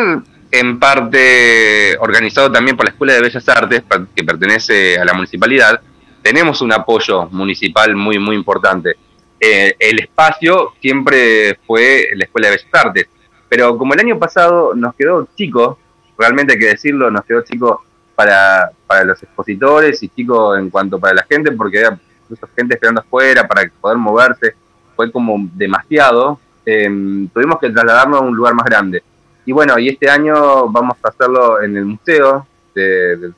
en 0.59 0.79
parte 0.79 1.97
organizado 1.99 2.51
también 2.51 2.75
por 2.75 2.85
la 2.85 2.91
Escuela 2.91 3.13
de 3.13 3.21
Bellas 3.21 3.47
Artes, 3.49 3.83
que 4.15 4.23
pertenece 4.23 4.97
a 4.99 5.05
la 5.05 5.13
municipalidad, 5.13 5.79
tenemos 6.21 6.61
un 6.61 6.73
apoyo 6.73 7.27
municipal 7.27 7.95
muy, 7.95 8.19
muy 8.19 8.35
importante. 8.35 8.95
el 9.39 9.99
espacio 9.99 10.73
siempre 10.81 11.59
fue 11.65 12.09
la 12.15 12.25
Escuela 12.25 12.47
de 12.47 12.57
Bellas 12.57 12.69
Artes, 12.73 13.07
pero 13.49 13.77
como 13.77 13.93
el 13.93 13.99
año 13.99 14.17
pasado 14.19 14.73
nos 14.75 14.95
quedó 14.95 15.27
chico, 15.35 15.79
realmente 16.17 16.53
hay 16.53 16.59
que 16.59 16.67
decirlo, 16.67 17.09
nos 17.11 17.23
quedó 17.25 17.41
chico 17.43 17.83
para, 18.15 18.71
para 18.87 19.03
los 19.03 19.21
expositores 19.21 20.01
y 20.01 20.09
chico 20.09 20.55
en 20.55 20.69
cuanto 20.69 20.99
para 20.99 21.13
la 21.13 21.23
gente, 21.29 21.51
porque 21.51 21.85
había 21.85 21.99
incluso 22.23 22.47
gente 22.55 22.73
esperando 22.73 23.01
afuera 23.01 23.47
para 23.47 23.69
poder 23.79 23.97
moverse, 23.97 24.55
fue 24.95 25.11
como 25.11 25.37
demasiado. 25.53 26.39
Em, 26.65 27.27
tuvimos 27.29 27.59
que 27.59 27.69
trasladarnos 27.69 28.21
a 28.21 28.25
un 28.25 28.35
lugar 28.35 28.53
más 28.53 28.65
grande. 28.65 29.03
Y 29.47 29.53
bueno, 29.53 29.79
y 29.79 29.87
este 29.87 30.09
año 30.09 30.67
vamos 30.67 30.97
a 31.01 31.07
hacerlo 31.07 31.61
en 31.61 31.77
el 31.77 31.85
museo 31.85 32.45
del 32.75 33.33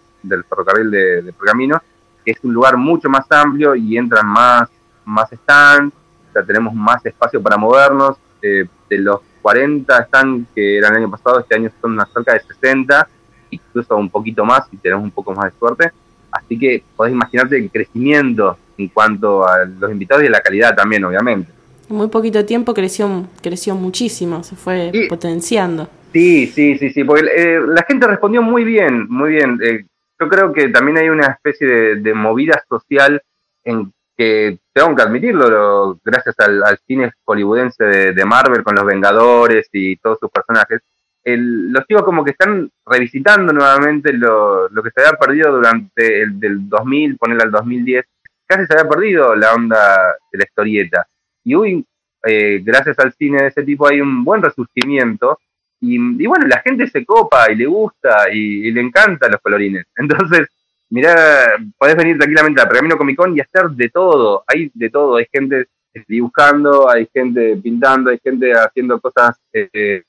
ferrocarril 0.50 0.90
de, 0.90 1.22
de, 1.22 1.34
Pergamino, 1.34 1.80
que 2.26 2.32
es 2.32 2.40
un 2.42 2.52
lugar 2.52 2.78
mucho 2.78 3.08
más 3.08 3.32
amplio 3.32 3.76
y 3.76 3.96
entran 3.96 4.26
más, 4.26 4.68
más 5.06 5.30
stands, 5.30 5.94
o 5.94 6.34
sea, 6.34 6.44
tenemos 6.44 6.74
más 6.74 7.06
espacio 7.06 7.40
para 7.40 7.58
movernos. 7.58 8.18
Eh, 8.42 8.66
de 8.90 8.98
los 8.98 9.20
40 9.44 10.00
están 10.00 10.48
que 10.56 10.80
eran 10.80 10.94
el 10.94 11.04
año 11.04 11.12
pasado, 11.12 11.42
este 11.42 11.54
año 11.54 11.70
son 11.80 11.96
cerca 12.12 12.34
de 12.34 12.40
60, 12.40 13.08
incluso 13.52 13.96
un 13.96 14.10
poquito 14.10 14.44
más 14.44 14.68
si 14.68 14.78
tenemos 14.78 15.04
un 15.04 15.12
poco 15.12 15.36
más 15.36 15.54
de 15.54 15.60
suerte. 15.60 15.92
Así 16.32 16.58
que 16.58 16.84
podés 16.96 17.14
imaginarte 17.14 17.56
el 17.56 17.70
crecimiento 17.70 18.58
en 18.80 18.88
cuanto 18.88 19.48
a 19.48 19.64
los 19.64 19.92
invitados 19.92 20.24
y 20.24 20.28
a 20.28 20.32
la 20.32 20.42
calidad 20.42 20.76
también, 20.76 21.06
obviamente. 21.06 21.52
En 21.88 21.98
muy 21.98 22.08
poquito 22.08 22.44
tiempo 22.46 22.74
creció, 22.74 23.28
creció 23.44 23.76
muchísimo, 23.76 24.44
se 24.44 24.56
fue 24.56 24.92
potenciando. 25.08 25.88
Sí, 26.12 26.48
sí, 26.48 26.78
sí, 26.78 26.90
sí, 26.90 27.04
porque 27.04 27.30
eh, 27.36 27.60
la 27.68 27.84
gente 27.84 28.08
respondió 28.08 28.42
muy 28.42 28.64
bien, 28.64 29.08
muy 29.10 29.32
bien. 29.32 29.60
Eh, 29.64 29.86
yo 30.20 30.28
creo 30.28 30.52
que 30.52 30.70
también 30.70 30.98
hay 30.98 31.10
una 31.10 31.28
especie 31.28 31.96
de 31.96 32.14
movida 32.14 32.64
social 32.68 33.22
en 33.64 33.94
que 34.18 34.60
tengo 34.74 34.96
que 34.96 35.02
admitirlo, 35.02 35.98
gracias 36.04 36.36
al, 36.40 36.78
cine 36.86 37.14
hollywoodense 37.24 37.86
de, 38.14 38.26
Marvel 38.26 38.64
con 38.64 38.76
los 38.76 38.86
Vengadores 38.86 39.70
y 39.72 39.96
todos 39.96 40.20
sus 40.20 40.30
personajes, 40.30 40.82
los 41.24 41.88
chicos 41.88 42.04
como 42.04 42.26
que 42.26 42.32
están 42.32 42.70
revisitando 42.86 43.54
nuevamente 43.54 44.12
lo, 44.12 44.68
que 44.84 44.90
se 44.92 45.02
había 45.02 45.18
perdido 45.18 45.54
durante 45.54 46.24
el 46.24 46.38
del 46.38 46.68
2000, 46.68 47.18
ponerle 47.18 47.44
al 47.44 47.52
2010, 47.52 48.06
casi 48.46 48.66
se 48.66 48.74
había 48.74 48.90
perdido 48.90 49.36
la 49.36 49.54
onda 49.54 50.16
de 50.32 50.38
la 50.38 50.44
historieta. 50.44 51.08
Y 51.46 51.56
hoy, 51.56 51.86
eh, 52.26 52.62
gracias 52.62 53.00
al 53.00 53.14
cine 53.14 53.44
de 53.44 53.48
ese 53.48 53.64
tipo, 53.64 53.88
hay 53.88 54.02
un 54.02 54.26
buen 54.26 54.42
resurgimiento. 54.42 55.40
Y, 55.82 56.26
bueno, 56.28 56.46
la 56.48 56.60
gente 56.60 56.88
se 56.88 57.06
copa 57.06 57.52
y 57.52 57.56
le 57.56 57.66
gusta 57.66 58.32
y, 58.32 58.68
y 58.68 58.72
le 58.72 58.82
encantan 58.82 59.32
los 59.32 59.42
colorines. 59.42 59.86
Entonces, 59.96 60.48
mirá, 60.90 61.58
podés 61.78 61.96
venir 61.96 62.18
tranquilamente 62.18 62.62
a 62.62 62.68
Pergamino 62.68 62.98
Comic 62.98 63.18
Con 63.18 63.38
y 63.38 63.42
hacer 63.42 63.70
de 63.70 63.90
todo, 63.90 64.44
hay 64.48 64.72
de 64.74 64.90
todo, 64.90 65.18
hay 65.18 65.28
gente 65.32 65.68
dibujando, 66.08 66.90
hay 66.90 67.08
gente 67.14 67.56
pintando, 67.58 68.10
hay 68.10 68.20
gente 68.24 68.54
haciendo 68.54 69.00
cosas 69.00 69.38
eh, 69.54 70.04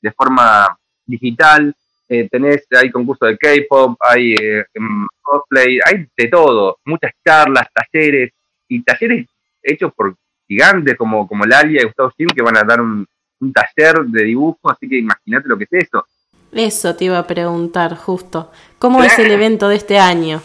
de 0.00 0.12
forma 0.12 0.76
digital, 1.06 1.74
eh, 2.08 2.28
tenés, 2.30 2.66
hay 2.70 2.90
concursos 2.90 3.28
de 3.28 3.38
K-pop, 3.38 3.96
hay 4.00 4.34
eh, 4.34 4.64
em, 4.74 5.06
cosplay, 5.20 5.78
hay 5.84 6.06
de 6.16 6.28
todo, 6.28 6.78
muchas 6.84 7.12
charlas, 7.24 7.68
talleres, 7.72 8.32
y 8.68 8.82
talleres 8.82 9.26
hechos 9.62 9.92
por 9.94 10.16
gigantes 10.48 10.96
como, 10.96 11.26
como 11.28 11.44
Lalia 11.44 11.82
y 11.82 11.84
Gustavo 11.84 12.12
Jim 12.16 12.28
que 12.28 12.42
van 12.42 12.56
a 12.56 12.64
dar 12.64 12.80
un, 12.80 13.06
un 13.42 13.52
taller 13.52 14.04
de 14.06 14.22
dibujo, 14.24 14.70
así 14.70 14.88
que 14.88 14.98
imagínate 14.98 15.48
lo 15.48 15.58
que 15.58 15.64
es 15.64 15.88
eso. 15.88 16.06
Eso 16.52 16.94
te 16.94 17.06
iba 17.06 17.18
a 17.18 17.26
preguntar 17.26 17.96
justo. 17.96 18.50
¿Cómo 18.78 19.02
es 19.02 19.18
el 19.18 19.30
evento 19.30 19.68
de 19.68 19.76
este 19.76 19.98
año? 19.98 20.40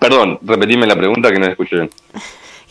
Perdón, 0.00 0.38
repetime 0.42 0.86
la 0.86 0.96
pregunta 0.96 1.30
que 1.30 1.38
no 1.38 1.46
escuché 1.46 1.76
bien. 1.76 1.90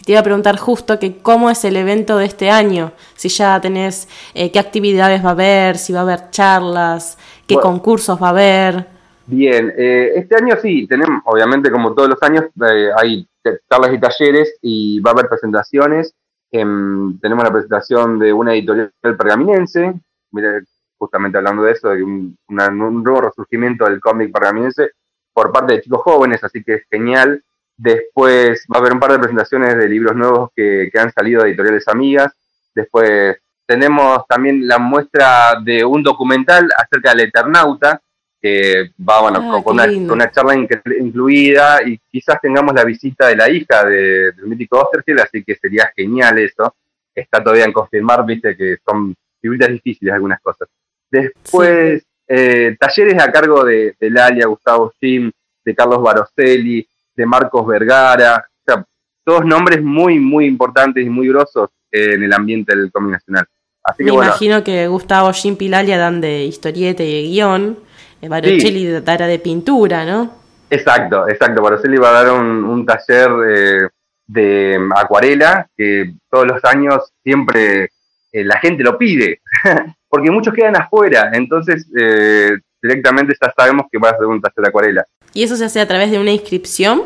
Te 0.05 0.11
iba 0.11 0.19
a 0.19 0.23
preguntar 0.23 0.57
justo 0.57 0.99
que 0.99 1.17
cómo 1.17 1.49
es 1.49 1.65
el 1.65 1.75
evento 1.75 2.17
de 2.17 2.25
este 2.25 2.51
año, 2.51 2.91
si 3.15 3.29
ya 3.29 3.59
tenés 3.59 4.07
eh, 4.35 4.51
qué 4.51 4.59
actividades 4.59 5.23
va 5.23 5.29
a 5.29 5.31
haber, 5.31 5.77
si 5.77 5.93
va 5.93 5.99
a 5.99 6.03
haber 6.03 6.29
charlas, 6.29 7.17
qué 7.47 7.55
concursos 7.55 8.21
va 8.21 8.27
a 8.27 8.29
haber. 8.29 8.87
Bien, 9.25 9.73
eh, 9.75 10.11
este 10.15 10.35
año 10.35 10.55
sí, 10.61 10.85
tenemos, 10.87 11.23
obviamente 11.25 11.71
como 11.71 11.95
todos 11.95 12.09
los 12.09 12.21
años, 12.21 12.45
eh, 12.69 12.89
hay 12.95 13.27
charlas 13.67 13.93
y 13.93 13.99
talleres 13.99 14.55
y 14.61 14.99
va 14.99 15.11
a 15.11 15.13
haber 15.13 15.27
presentaciones. 15.27 16.13
Em, 16.51 17.19
tenemos 17.19 17.43
la 17.43 17.51
presentación 17.51 18.19
de 18.19 18.31
una 18.31 18.53
editorial 18.53 18.91
pergaminense, 19.01 19.93
mira, 20.31 20.61
justamente 20.97 21.37
hablando 21.37 21.63
de 21.63 21.71
eso, 21.71 21.89
de 21.89 22.03
un, 22.03 22.37
nuevo 22.47 23.21
resurgimiento 23.21 23.85
del 23.85 23.99
cómic 23.99 24.31
pergaminense 24.31 24.91
por 25.33 25.51
parte 25.51 25.73
de 25.73 25.81
chicos 25.81 26.01
jóvenes, 26.01 26.43
así 26.43 26.63
que 26.63 26.75
es 26.75 26.83
genial. 26.89 27.43
Después 27.77 28.65
va 28.73 28.77
a 28.77 28.79
haber 28.79 28.93
un 28.93 28.99
par 28.99 29.11
de 29.11 29.19
presentaciones 29.19 29.75
de 29.75 29.89
libros 29.89 30.15
nuevos 30.15 30.49
que, 30.55 30.89
han 30.97 31.11
salido 31.11 31.43
de 31.43 31.49
editoriales 31.49 31.87
amigas. 31.87 32.33
Después 32.73 33.37
tenemos 33.65 34.25
también 34.27 34.65
la 34.67 34.79
muestra 34.79 35.59
de 35.61 35.83
un 35.83 36.03
documental 36.03 36.69
acerca 36.77 37.11
del 37.11 37.27
Eternauta, 37.27 38.01
que 38.45 38.91
va 39.01 39.21
bueno, 39.21 39.39
ah, 39.41 39.63
con, 39.63 39.79
una, 39.79 40.29
charla 40.29 40.53
incluida 40.99 41.79
y 41.83 41.97
quizás 42.11 42.39
tengamos 42.39 42.75
la 42.75 42.83
visita 42.83 43.25
de 43.25 43.35
la 43.35 43.49
hija 43.49 43.83
de, 43.85 44.33
del 44.33 44.45
mítico 44.45 44.79
Osterfield, 44.79 45.21
así 45.21 45.43
que 45.43 45.55
sería 45.55 45.91
genial 45.95 46.37
eso. 46.37 46.75
Está 47.15 47.41
todavía 47.43 47.65
en 47.65 47.73
confirmar, 47.73 48.23
viste 48.23 48.55
que 48.55 48.77
son 48.87 49.15
figuritas 49.41 49.69
difíciles 49.69 50.13
algunas 50.13 50.39
cosas. 50.41 50.67
Después, 51.09 52.05
eh, 52.27 52.77
talleres 52.79 53.19
a 53.19 53.31
cargo 53.31 53.63
de, 53.63 53.95
de 53.99 54.09
Lalia, 54.11 54.45
Gustavo 54.45 54.93
Sim, 54.99 55.31
de 55.63 55.75
Carlos 55.75 56.03
Baroselli, 56.03 56.87
de 57.15 57.25
Marcos 57.25 57.65
Vergara, 57.65 58.47
o 58.47 58.63
sea, 58.63 58.85
todos 59.23 59.43
nombres 59.43 59.81
muy, 59.81 60.19
muy 60.19 60.45
importantes 60.45 61.03
y 61.03 61.09
muy 61.09 61.29
grosos 61.29 61.71
en 61.91 62.21
el 62.21 62.31
ambiente 62.31 62.75
del 62.75 62.91
cómic 62.91 63.13
nacional. 63.13 63.47
Así 63.83 64.03
Me 64.03 64.13
imagino 64.13 64.63
que 64.63 64.87
Gustavo 64.87 65.33
Jim 65.33 65.57
y 65.59 65.67
Lalia 65.67 65.97
dan 65.97 66.21
de 66.21 66.43
historieta 66.43 67.03
y 67.03 67.11
de 67.11 67.29
guion, 67.29 67.84
eh, 68.25 68.29
Baroselli 68.29 69.01
dará 69.01 69.27
de 69.27 69.39
pintura, 69.39 70.05
¿no? 70.05 70.33
Exacto, 70.69 71.27
exacto. 71.27 71.61
Baroselli 71.61 71.97
va 71.97 72.09
a 72.09 72.23
dar 72.23 72.33
un, 72.33 72.85
taller 72.85 73.29
eh, 73.47 73.87
de 74.27 74.79
acuarela 74.95 75.67
que 75.75 76.13
todos 76.29 76.47
los 76.47 76.63
años 76.65 77.11
siempre 77.23 77.89
la 78.31 78.59
gente 78.59 78.83
lo 78.83 78.97
pide. 78.97 79.41
porque 80.15 80.31
muchos 80.31 80.53
quedan 80.53 80.77
afuera, 80.77 81.29
entonces 81.33 81.85
eh, 81.93 82.57
directamente 82.81 83.35
ya 83.41 83.53
sabemos 83.53 83.87
que 83.91 83.97
va 83.97 84.11
a 84.11 84.17
ser 84.17 84.27
un 84.27 84.39
taller 84.39 84.63
de 84.63 84.67
acuarela. 84.69 85.05
¿Y 85.33 85.43
eso 85.43 85.57
se 85.57 85.65
hace 85.65 85.81
a 85.81 85.87
través 85.89 86.09
de 86.09 86.17
una 86.17 86.31
inscripción? 86.31 87.03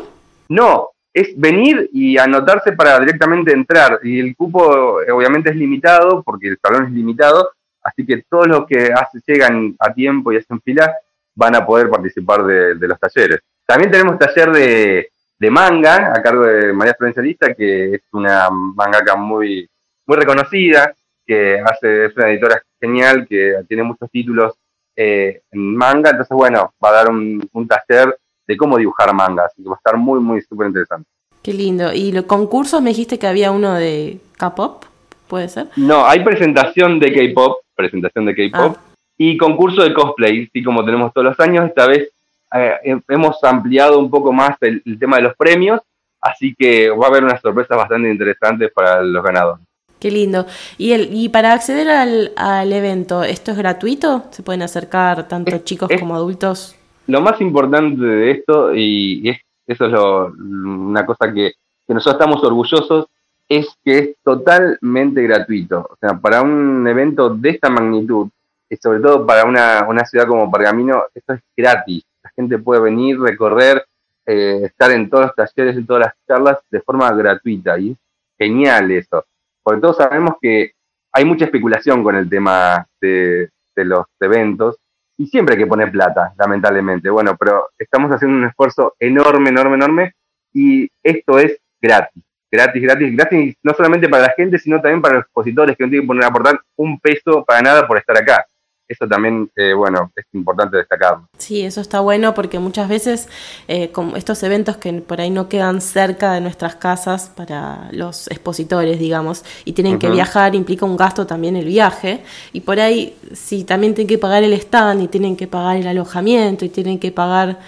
No, 0.48 0.90
es 1.12 1.36
venir 1.36 1.90
y 1.92 2.18
anotarse 2.18 2.70
para 2.70 3.00
directamente 3.00 3.52
entrar. 3.52 3.98
Y 4.04 4.20
el 4.20 4.36
cupo 4.36 5.02
eh, 5.02 5.10
obviamente 5.10 5.50
es 5.50 5.56
limitado, 5.56 6.22
porque 6.22 6.50
el 6.50 6.58
salón 6.62 6.86
es 6.86 6.92
limitado, 6.92 7.50
así 7.82 8.06
que 8.06 8.22
todos 8.30 8.46
los 8.46 8.64
que 8.68 8.94
llegan 9.26 9.74
a 9.80 9.92
tiempo 9.92 10.32
y 10.32 10.36
hacen 10.36 10.60
fila 10.60 10.94
van 11.40 11.56
a 11.56 11.64
poder 11.64 11.88
participar 11.88 12.44
de, 12.44 12.86
los 12.86 13.00
talleres. 13.00 13.40
También 13.64 13.90
tenemos 13.90 14.18
taller 14.18 14.52
de, 14.52 15.50
manga 15.50 16.12
a 16.14 16.22
cargo 16.22 16.44
de 16.44 16.70
María 16.74 16.94
Florencia 16.94 17.22
Lista, 17.22 17.54
que 17.54 17.94
es 17.94 18.02
una 18.12 18.50
mangaka 18.50 19.16
muy, 19.16 19.66
muy 20.06 20.16
reconocida, 20.18 20.94
que 21.26 21.58
hace, 21.64 22.04
es 22.06 22.16
una 22.16 22.30
editora 22.30 22.62
genial, 22.78 23.26
que 23.26 23.54
tiene 23.66 23.82
muchos 23.84 24.10
títulos 24.10 24.52
eh, 24.94 25.40
en 25.50 25.76
manga, 25.76 26.10
entonces 26.10 26.36
bueno, 26.36 26.74
va 26.84 26.90
a 26.90 26.92
dar 26.92 27.08
un, 27.08 27.48
taller 27.66 28.18
de 28.46 28.56
cómo 28.58 28.76
dibujar 28.76 29.14
manga, 29.14 29.46
así 29.46 29.62
que 29.62 29.68
va 29.70 29.76
a 29.76 29.78
estar 29.78 29.96
muy, 29.96 30.20
muy 30.20 30.42
súper 30.42 30.66
interesante. 30.66 31.08
Qué 31.42 31.54
lindo. 31.54 31.90
¿Y 31.94 32.12
los 32.12 32.24
concursos 32.24 32.82
me 32.82 32.90
dijiste 32.90 33.18
que 33.18 33.26
había 33.26 33.50
uno 33.50 33.72
de 33.72 34.20
K-pop? 34.36 34.84
¿Puede 35.26 35.48
ser? 35.48 35.68
No, 35.76 36.04
hay 36.04 36.22
presentación 36.22 37.00
de 37.00 37.14
K-pop, 37.14 37.60
presentación 37.74 38.26
de 38.26 38.34
K-pop 38.34 38.76
ah. 38.76 38.89
Y 39.22 39.36
concurso 39.36 39.82
de 39.82 39.92
cosplay. 39.92 40.48
Y 40.50 40.62
como 40.62 40.82
tenemos 40.82 41.12
todos 41.12 41.26
los 41.26 41.40
años, 41.40 41.66
esta 41.66 41.86
vez 41.86 42.10
eh, 42.54 43.00
hemos 43.06 43.44
ampliado 43.44 43.98
un 43.98 44.10
poco 44.10 44.32
más 44.32 44.56
el, 44.62 44.82
tema 44.98 45.16
de 45.18 45.24
los 45.24 45.36
premios, 45.36 45.82
así 46.22 46.54
que 46.58 46.88
va 46.88 47.04
a 47.04 47.08
haber 47.10 47.24
unas 47.24 47.42
sorpresas 47.42 47.76
bastante 47.76 48.10
interesantes 48.10 48.72
para 48.72 49.02
los 49.02 49.22
ganadores. 49.22 49.62
Qué 49.98 50.10
lindo. 50.10 50.46
¿Y, 50.78 50.92
el, 50.92 51.10
y 51.12 51.28
para 51.28 51.52
acceder 51.52 51.90
al, 51.90 52.72
evento, 52.72 53.22
esto 53.22 53.50
es 53.50 53.58
gratuito? 53.58 54.24
¿Se 54.30 54.42
pueden 54.42 54.62
acercar 54.62 55.28
tanto 55.28 55.58
chicos 55.58 55.90
como 55.98 56.14
adultos? 56.14 56.74
Lo 57.06 57.20
más 57.20 57.38
importante 57.42 58.02
de 58.02 58.30
esto, 58.30 58.74
y, 58.74 59.36
eso 59.66 59.84
es 59.84 59.92
una 59.92 61.04
cosa 61.04 61.30
que, 61.30 61.52
nosotros 61.88 62.14
estamos 62.14 62.42
orgullosos, 62.42 63.06
es 63.46 63.68
que 63.84 63.98
es 63.98 64.10
totalmente 64.24 65.22
gratuito. 65.24 65.80
O 65.90 65.96
sea, 66.00 66.18
para 66.18 66.40
un 66.40 66.88
evento 66.88 67.28
de 67.28 67.50
esta 67.50 67.68
magnitud, 67.68 68.28
sobre 68.76 69.00
todo 69.00 69.26
para 69.26 69.44
una, 69.44 69.84
una 69.88 70.04
ciudad 70.04 70.26
como 70.26 70.50
Pergamino, 70.50 71.04
esto 71.14 71.34
es 71.34 71.40
gratis. 71.56 72.04
La 72.22 72.30
gente 72.30 72.58
puede 72.58 72.80
venir, 72.80 73.18
recorrer, 73.18 73.84
eh, 74.26 74.60
estar 74.64 74.92
en 74.92 75.10
todos 75.10 75.26
los 75.26 75.34
talleres, 75.34 75.76
en 75.76 75.86
todas 75.86 76.06
las 76.06 76.14
charlas 76.26 76.58
de 76.70 76.80
forma 76.80 77.12
gratuita. 77.12 77.78
Y 77.78 77.90
es 77.90 77.98
genial 78.38 78.90
eso. 78.92 79.24
Porque 79.62 79.80
todos 79.80 79.96
sabemos 79.96 80.36
que 80.40 80.72
hay 81.12 81.24
mucha 81.24 81.46
especulación 81.46 82.04
con 82.04 82.14
el 82.14 82.28
tema 82.28 82.86
de, 83.00 83.50
los 83.76 84.04
eventos 84.20 84.76
y 85.16 85.26
siempre 85.26 85.54
hay 85.54 85.62
que 85.62 85.66
poner 85.66 85.90
plata, 85.90 86.34
lamentablemente. 86.38 87.08
Bueno, 87.08 87.34
pero 87.38 87.70
estamos 87.78 88.10
haciendo 88.10 88.36
un 88.36 88.44
esfuerzo 88.44 88.94
enorme, 88.98 89.48
enorme, 89.48 89.76
enorme 89.76 90.14
y 90.52 90.90
esto 91.02 91.38
es 91.38 91.58
gratis. 91.80 92.22
Gratis, 92.52 92.82
gratis, 92.82 93.16
gratis, 93.16 93.56
no 93.62 93.72
solamente 93.72 94.08
para 94.08 94.24
la 94.24 94.34
gente, 94.36 94.58
sino 94.58 94.82
también 94.82 95.00
para 95.00 95.14
los 95.14 95.24
expositores 95.24 95.76
que 95.76 95.84
no 95.84 95.88
tienen 95.88 96.04
que 96.04 96.08
poner 96.08 96.24
a 96.24 96.26
aportar 96.26 96.60
un 96.76 97.00
peso 97.00 97.42
para 97.42 97.62
nada 97.62 97.88
por 97.88 97.96
estar 97.96 98.18
acá 98.18 98.44
eso 98.90 99.06
también, 99.06 99.48
eh, 99.54 99.72
bueno, 99.72 100.10
es 100.16 100.24
importante 100.32 100.76
destacarlo. 100.76 101.28
Sí, 101.38 101.62
eso 101.62 101.80
está 101.80 102.00
bueno 102.00 102.34
porque 102.34 102.58
muchas 102.58 102.88
veces 102.88 103.28
eh, 103.68 103.90
como 103.92 104.16
estos 104.16 104.42
eventos 104.42 104.76
que 104.78 104.92
por 104.94 105.20
ahí 105.20 105.30
no 105.30 105.48
quedan 105.48 105.80
cerca 105.80 106.32
de 106.32 106.40
nuestras 106.40 106.74
casas 106.74 107.30
para 107.34 107.88
los 107.92 108.26
expositores, 108.28 108.98
digamos, 108.98 109.44
y 109.64 109.74
tienen 109.74 110.00
que 110.00 110.10
viajar, 110.10 110.56
implica 110.56 110.84
un 110.84 110.96
gasto 110.96 111.24
también 111.26 111.54
el 111.54 111.66
viaje, 111.66 112.24
y 112.52 112.62
por 112.62 112.80
ahí 112.80 113.16
si 113.32 113.62
también 113.62 113.94
tienen 113.94 114.08
que 114.08 114.18
pagar 114.18 114.42
el 114.42 114.52
stand 114.54 115.02
y 115.02 115.08
tienen 115.08 115.36
que 115.36 115.46
pagar 115.46 115.76
el 115.76 115.86
alojamiento 115.86 116.64
y 116.64 116.68
tienen 116.68 116.98
que 116.98 117.12
pagar 117.12 117.58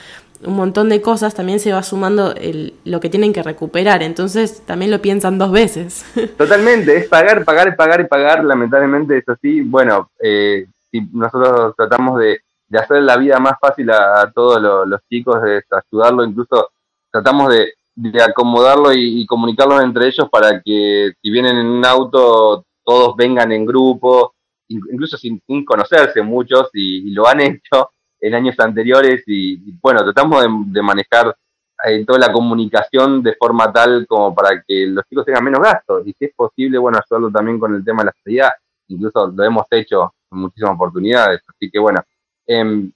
un 0.44 0.56
montón 0.56 0.88
de 0.88 1.00
cosas, 1.00 1.34
también 1.34 1.60
se 1.60 1.72
va 1.72 1.82
sumando 1.82 2.34
el, 2.34 2.74
lo 2.84 3.00
que 3.00 3.08
tienen 3.08 3.32
que 3.32 3.42
recuperar. 3.42 4.02
Entonces 4.02 4.62
también 4.66 4.90
lo 4.90 5.00
piensan 5.00 5.38
dos 5.38 5.52
veces. 5.52 6.04
Totalmente, 6.36 6.96
es 6.96 7.08
pagar, 7.08 7.44
pagar, 7.44 7.76
pagar 7.76 8.00
y 8.00 8.04
pagar. 8.04 8.44
Lamentablemente, 8.44 9.18
eso 9.18 9.36
sí, 9.40 9.60
bueno, 9.60 10.10
eh, 10.20 10.66
si 10.92 11.00
nosotros 11.12 11.74
tratamos 11.76 12.20
de, 12.20 12.40
hacer 12.78 13.02
la 13.02 13.16
vida 13.16 13.38
más 13.38 13.54
fácil 13.60 13.90
a, 13.90 14.30
todos 14.34 14.62
los, 14.62 15.00
chicos, 15.08 15.42
de 15.42 15.62
ayudarlo, 15.70 16.24
incluso 16.24 16.70
tratamos 17.10 17.52
de, 17.52 17.74
acomodarlo 18.22 18.92
y, 18.94 19.26
comunicarlo 19.26 19.80
entre 19.80 20.06
ellos 20.06 20.28
para 20.30 20.60
que 20.62 21.12
si 21.20 21.30
vienen 21.30 21.56
en 21.56 21.66
un 21.66 21.84
auto, 21.84 22.64
todos 22.84 23.16
vengan 23.16 23.52
en 23.52 23.66
grupo, 23.66 24.34
incluso 24.68 25.16
sin, 25.16 25.40
conocerse 25.64 26.22
muchos, 26.22 26.70
y, 26.72 27.10
lo 27.10 27.26
han 27.26 27.40
hecho 27.40 27.90
en 28.20 28.34
años 28.34 28.58
anteriores, 28.58 29.22
y, 29.26 29.58
bueno, 29.80 30.04
tratamos 30.04 30.44
de, 30.72 30.82
manejar 30.82 31.36
eh, 31.84 32.04
toda 32.06 32.18
la 32.18 32.32
comunicación 32.32 33.22
de 33.22 33.34
forma 33.34 33.72
tal 33.72 34.06
como 34.06 34.34
para 34.34 34.62
que 34.62 34.86
los 34.86 35.04
chicos 35.08 35.26
tengan 35.26 35.44
menos 35.44 35.60
gastos, 35.60 36.06
y 36.06 36.14
si 36.18 36.26
es 36.26 36.34
posible, 36.34 36.78
bueno, 36.78 36.98
hacerlo 36.98 37.30
también 37.30 37.58
con 37.58 37.74
el 37.74 37.84
tema 37.84 38.02
de 38.02 38.06
la 38.06 38.14
seguridad, 38.22 38.50
incluso 38.88 39.26
lo 39.26 39.44
hemos 39.44 39.66
hecho 39.70 40.14
muchísimas 40.32 40.74
oportunidades. 40.74 41.40
Así 41.48 41.70
que 41.70 41.78
bueno, 41.78 42.02
em, 42.46 42.90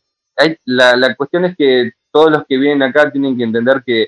la, 0.65 0.97
la, 0.97 1.15
cuestión 1.15 1.45
es 1.47 1.57
que 1.57 1.93
todos 2.11 2.31
los 2.31 2.47
que 2.47 2.57
vienen 2.57 2.83
acá 2.83 3.11
tienen 3.11 3.37
que 3.37 3.45
entender 3.45 3.83
que 3.85 4.03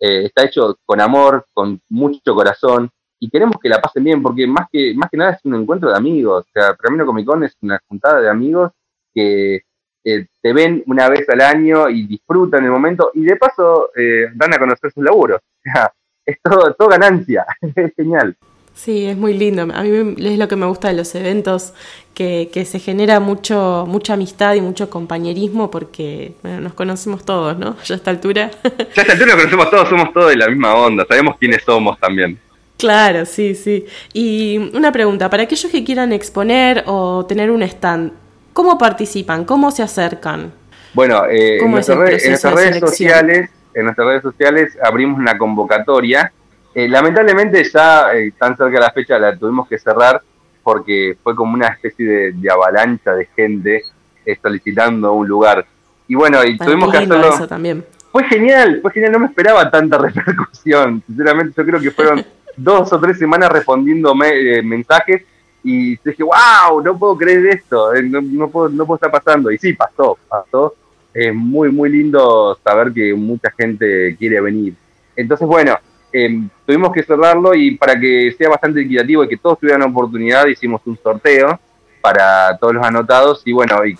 eh, 0.00 0.24
está 0.26 0.44
hecho 0.44 0.78
con 0.84 1.00
amor, 1.00 1.46
con 1.52 1.80
mucho 1.88 2.34
corazón, 2.34 2.90
y 3.18 3.30
queremos 3.30 3.56
que 3.62 3.68
la 3.68 3.80
pasen 3.80 4.04
bien, 4.04 4.22
porque 4.22 4.46
más 4.46 4.68
que, 4.70 4.94
más 4.94 5.08
que 5.08 5.16
nada 5.16 5.32
es 5.32 5.44
un 5.44 5.54
encuentro 5.54 5.90
de 5.90 5.96
amigos. 5.96 6.44
O 6.44 6.50
sea, 6.52 6.74
Camino 6.74 7.06
Comic 7.06 7.26
Con 7.26 7.44
es 7.44 7.56
una 7.62 7.80
juntada 7.88 8.20
de 8.20 8.28
amigos 8.28 8.72
que 9.14 9.62
eh, 10.04 10.26
te 10.42 10.52
ven 10.52 10.82
una 10.86 11.08
vez 11.08 11.26
al 11.30 11.40
año 11.40 11.88
y 11.88 12.06
disfrutan 12.06 12.64
el 12.64 12.70
momento, 12.70 13.10
y 13.14 13.22
de 13.22 13.36
paso 13.36 13.90
eh, 13.96 14.26
dan 14.34 14.52
a 14.52 14.58
conocer 14.58 14.92
sus 14.92 15.04
laburos. 15.04 15.40
O 15.66 15.72
sea, 15.72 15.94
es 16.26 16.36
todo, 16.42 16.74
todo 16.74 16.88
ganancia, 16.88 17.46
es 17.74 17.94
genial. 17.96 18.36
Sí, 18.74 19.06
es 19.06 19.16
muy 19.16 19.34
lindo. 19.34 19.62
A 19.62 19.82
mí 19.82 20.14
es 20.18 20.38
lo 20.38 20.48
que 20.48 20.56
me 20.56 20.66
gusta 20.66 20.88
de 20.88 20.94
los 20.94 21.14
eventos, 21.14 21.72
que, 22.12 22.50
que 22.52 22.64
se 22.64 22.80
genera 22.80 23.20
mucho, 23.20 23.86
mucha 23.88 24.14
amistad 24.14 24.54
y 24.54 24.60
mucho 24.60 24.90
compañerismo 24.90 25.70
porque 25.70 26.34
nos 26.42 26.74
conocemos 26.74 27.24
todos, 27.24 27.56
¿no? 27.58 27.76
Ya 27.84 27.94
a 27.94 27.96
esta 27.96 28.10
altura. 28.10 28.50
Ya 28.94 29.02
a 29.02 29.02
esta 29.02 29.12
altura 29.12 29.34
nos 29.34 29.36
conocemos 29.36 29.70
todos, 29.70 29.88
somos 29.88 30.12
todos 30.12 30.30
de 30.30 30.36
la 30.36 30.48
misma 30.48 30.74
onda, 30.74 31.06
sabemos 31.08 31.36
quiénes 31.38 31.62
somos 31.62 31.98
también. 31.98 32.38
Claro, 32.76 33.24
sí, 33.24 33.54
sí. 33.54 33.86
Y 34.12 34.58
una 34.74 34.90
pregunta, 34.90 35.30
para 35.30 35.44
aquellos 35.44 35.70
que 35.70 35.84
quieran 35.84 36.12
exponer 36.12 36.82
o 36.86 37.24
tener 37.26 37.50
un 37.50 37.62
stand, 37.62 38.12
¿cómo 38.52 38.76
participan? 38.76 39.44
¿Cómo 39.44 39.70
se 39.70 39.82
acercan? 39.82 40.52
Bueno, 40.92 41.24
eh, 41.26 41.58
en, 41.58 41.70
nuestras 41.70 41.98
redes 41.98 42.80
sociales, 42.80 43.50
en 43.72 43.84
nuestras 43.84 44.06
redes 44.06 44.22
sociales 44.22 44.76
abrimos 44.82 45.18
una 45.18 45.38
convocatoria 45.38 46.32
eh, 46.74 46.88
lamentablemente 46.88 47.62
ya 47.62 48.12
eh, 48.14 48.32
tan 48.36 48.56
cerca 48.56 48.72
de 48.72 48.80
la 48.80 48.90
fecha 48.90 49.16
la 49.16 49.36
tuvimos 49.36 49.68
que 49.68 49.78
cerrar 49.78 50.20
porque 50.62 51.16
fue 51.22 51.36
como 51.36 51.54
una 51.54 51.68
especie 51.68 52.32
de, 52.32 52.50
avalancha 52.50 53.12
de 53.12 53.26
gente 53.36 53.82
eh, 54.26 54.38
solicitando 54.42 55.12
un 55.12 55.28
lugar. 55.28 55.64
Y 56.08 56.16
bueno, 56.16 56.44
y 56.44 56.56
tuvimos 56.58 56.90
que 56.90 56.98
hacerlo. 56.98 57.46
también. 57.46 57.84
Fue 58.10 58.24
genial, 58.24 58.80
fue 58.82 58.90
genial, 58.92 59.12
no 59.12 59.18
me 59.20 59.26
esperaba 59.26 59.70
tanta 59.70 59.98
repercusión. 59.98 61.02
Sinceramente, 61.06 61.54
yo 61.56 61.64
creo 61.64 61.80
que 61.80 61.90
fueron 61.90 62.24
dos 62.56 62.92
o 62.92 63.00
tres 63.00 63.18
semanas 63.18 63.50
respondiendo 63.50 64.14
mensajes 64.14 65.22
y 65.62 65.96
dije, 65.96 66.22
wow, 66.22 66.82
no 66.82 66.98
puedo 66.98 67.16
creer 67.16 67.46
esto, 67.46 67.92
no, 68.02 68.20
no, 68.20 68.48
puedo, 68.48 68.68
no 68.68 68.84
puedo 68.84 68.96
estar 68.96 69.10
pasando. 69.10 69.50
Y 69.50 69.58
sí, 69.58 69.74
pasó, 69.74 70.18
pasó. 70.28 70.74
Es 71.12 71.32
muy, 71.32 71.70
muy 71.70 71.90
lindo 71.90 72.58
saber 72.64 72.92
que 72.92 73.14
mucha 73.14 73.50
gente 73.52 74.16
quiere 74.18 74.40
venir. 74.40 74.74
Entonces, 75.14 75.46
bueno, 75.46 75.78
Em, 76.16 76.48
tuvimos 76.64 76.92
que 76.92 77.02
cerrarlo 77.02 77.56
y 77.56 77.72
para 77.72 77.98
que 77.98 78.32
sea 78.38 78.48
bastante 78.48 78.80
equitativo 78.80 79.24
y 79.24 79.28
que 79.28 79.36
todos 79.36 79.58
tuvieran 79.58 79.82
oportunidad, 79.82 80.46
hicimos 80.46 80.80
un 80.84 80.96
sorteo 80.96 81.58
para 82.00 82.56
todos 82.56 82.72
los 82.72 82.86
anotados 82.86 83.42
y 83.44 83.52
bueno, 83.52 83.84
y, 83.84 83.96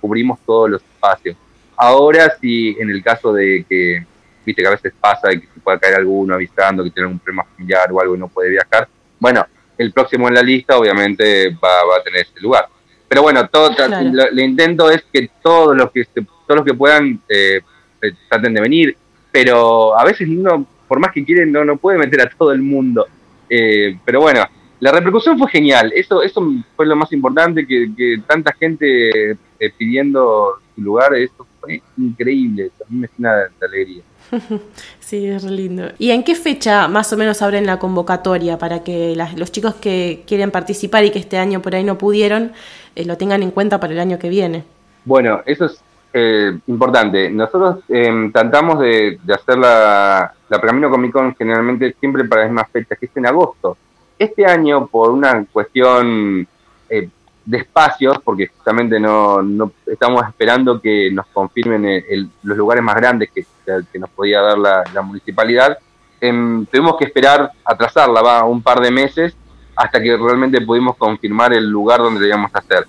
cubrimos 0.00 0.40
todos 0.46 0.70
los 0.70 0.82
espacios. 0.82 1.36
Ahora 1.76 2.34
sí, 2.40 2.74
en 2.80 2.88
el 2.88 3.02
caso 3.02 3.34
de 3.34 3.66
que, 3.68 4.02
viste 4.46 4.62
que 4.62 4.68
a 4.68 4.70
veces 4.70 4.94
pasa 4.98 5.28
que 5.28 5.40
se 5.40 5.60
pueda 5.62 5.78
caer 5.78 5.96
alguno 5.96 6.36
avisando 6.36 6.82
que 6.84 6.90
tiene 6.90 7.10
un 7.10 7.18
problema 7.18 7.44
familiar 7.44 7.92
o 7.92 8.00
algo 8.00 8.16
y 8.16 8.18
no 8.18 8.28
puede 8.28 8.48
viajar, 8.48 8.88
bueno, 9.20 9.46
el 9.76 9.92
próximo 9.92 10.28
en 10.28 10.34
la 10.34 10.42
lista 10.42 10.78
obviamente 10.78 11.50
va, 11.62 11.98
a 11.98 12.02
tener 12.02 12.22
ese 12.22 12.40
lugar. 12.40 12.66
Pero 13.06 13.20
bueno, 13.20 13.46
todo, 13.50 13.76
el 13.76 14.40
intento 14.40 14.90
es 14.90 15.04
que 15.12 15.28
todos 15.42 15.76
los 15.76 15.90
que 15.90 16.06
todos 16.06 16.56
los 16.56 16.64
que 16.64 16.72
puedan 16.72 17.20
eh, 17.28 17.60
eh, 18.00 18.12
traten 18.30 18.54
de 18.54 18.60
venir, 18.62 18.96
pero 19.30 19.98
a 19.98 20.02
veces 20.02 20.26
no 20.28 20.66
por 20.92 21.00
más 21.00 21.12
que 21.12 21.24
quieren, 21.24 21.50
no, 21.50 21.64
no 21.64 21.78
puede 21.78 21.96
meter 21.96 22.20
a 22.20 22.28
todo 22.28 22.52
el 22.52 22.60
mundo. 22.60 23.06
Eh, 23.48 23.96
pero 24.04 24.20
bueno, 24.20 24.44
la 24.78 24.92
repercusión 24.92 25.38
fue 25.38 25.48
genial. 25.48 25.90
Eso, 25.96 26.22
eso 26.22 26.46
fue 26.76 26.84
lo 26.84 26.94
más 26.96 27.10
importante, 27.14 27.66
que, 27.66 28.20
tanta 28.26 28.52
gente 28.52 29.30
eh, 29.30 29.72
pidiendo 29.78 30.58
su 30.74 30.82
lugar, 30.82 31.14
eso 31.14 31.46
fue 31.58 31.80
increíble. 31.96 32.72
A 32.78 32.92
mí 32.92 32.98
me 32.98 33.08
llena 33.16 33.36
de, 33.36 33.66
alegría. 33.66 34.02
Sí, 35.00 35.26
es 35.28 35.44
lindo. 35.44 35.92
¿Y 35.98 36.10
en 36.10 36.24
qué 36.24 36.34
fecha 36.34 36.88
más 36.88 37.10
o 37.14 37.16
menos 37.16 37.40
abren 37.40 37.64
la 37.64 37.78
convocatoria 37.78 38.58
para 38.58 38.84
que 38.84 39.16
los 39.34 39.50
chicos 39.50 39.76
que 39.76 40.24
quieren 40.26 40.50
participar 40.50 41.06
y 41.06 41.10
que 41.10 41.20
este 41.20 41.38
año 41.38 41.62
por 41.62 41.74
ahí 41.74 41.84
no 41.84 41.96
pudieron 41.96 42.52
eh, 42.96 43.06
lo 43.06 43.16
tengan 43.16 43.42
en 43.42 43.50
cuenta 43.50 43.80
para 43.80 43.94
el 43.94 43.98
año 43.98 44.18
que 44.18 44.28
viene? 44.28 44.64
Bueno, 45.06 45.40
eso 45.46 45.64
es 45.64 45.82
eh, 46.14 46.58
importante. 46.66 47.30
Nosotros 47.30 47.78
eh, 47.88 48.30
tratamos 48.32 48.80
de, 48.80 49.18
hacer 49.32 49.56
la, 49.56 50.32
la 50.48 50.60
Camino 50.60 50.90
Comic 50.90 51.12
Con 51.12 51.34
generalmente 51.34 51.96
siempre 51.98 52.24
para 52.24 52.42
las 52.42 52.50
mismas 52.50 52.70
fechas, 52.70 52.98
que 52.98 53.06
es 53.06 53.16
en 53.16 53.26
agosto. 53.26 53.78
Este 54.18 54.44
año, 54.44 54.86
por 54.86 55.10
una 55.10 55.44
cuestión 55.50 56.46
eh, 56.88 57.08
de 57.44 57.58
espacios, 57.58 58.18
porque 58.22 58.48
justamente 58.48 59.00
no, 59.00 59.40
no, 59.42 59.72
estamos 59.86 60.22
esperando 60.28 60.80
que 60.80 61.10
nos 61.10 61.26
confirmen 61.28 62.04
los 62.42 62.56
lugares 62.56 62.84
más 62.84 62.94
grandes 62.96 63.30
que, 63.30 63.46
que 63.90 63.98
nos 63.98 64.10
podía 64.10 64.40
dar 64.42 64.58
la, 64.58 64.84
la 64.92 65.02
municipalidad, 65.02 65.78
em, 66.20 66.66
tuvimos 66.66 66.96
que 66.98 67.06
esperar, 67.06 67.50
atrasarla, 67.64 68.20
va, 68.20 68.44
un 68.44 68.62
par 68.62 68.80
de 68.80 68.90
meses, 68.90 69.34
hasta 69.74 70.00
que 70.00 70.16
realmente 70.16 70.60
pudimos 70.60 70.96
confirmar 70.96 71.52
el 71.54 71.68
lugar 71.68 72.00
donde 72.00 72.20
debíamos 72.20 72.50
hacer. 72.54 72.86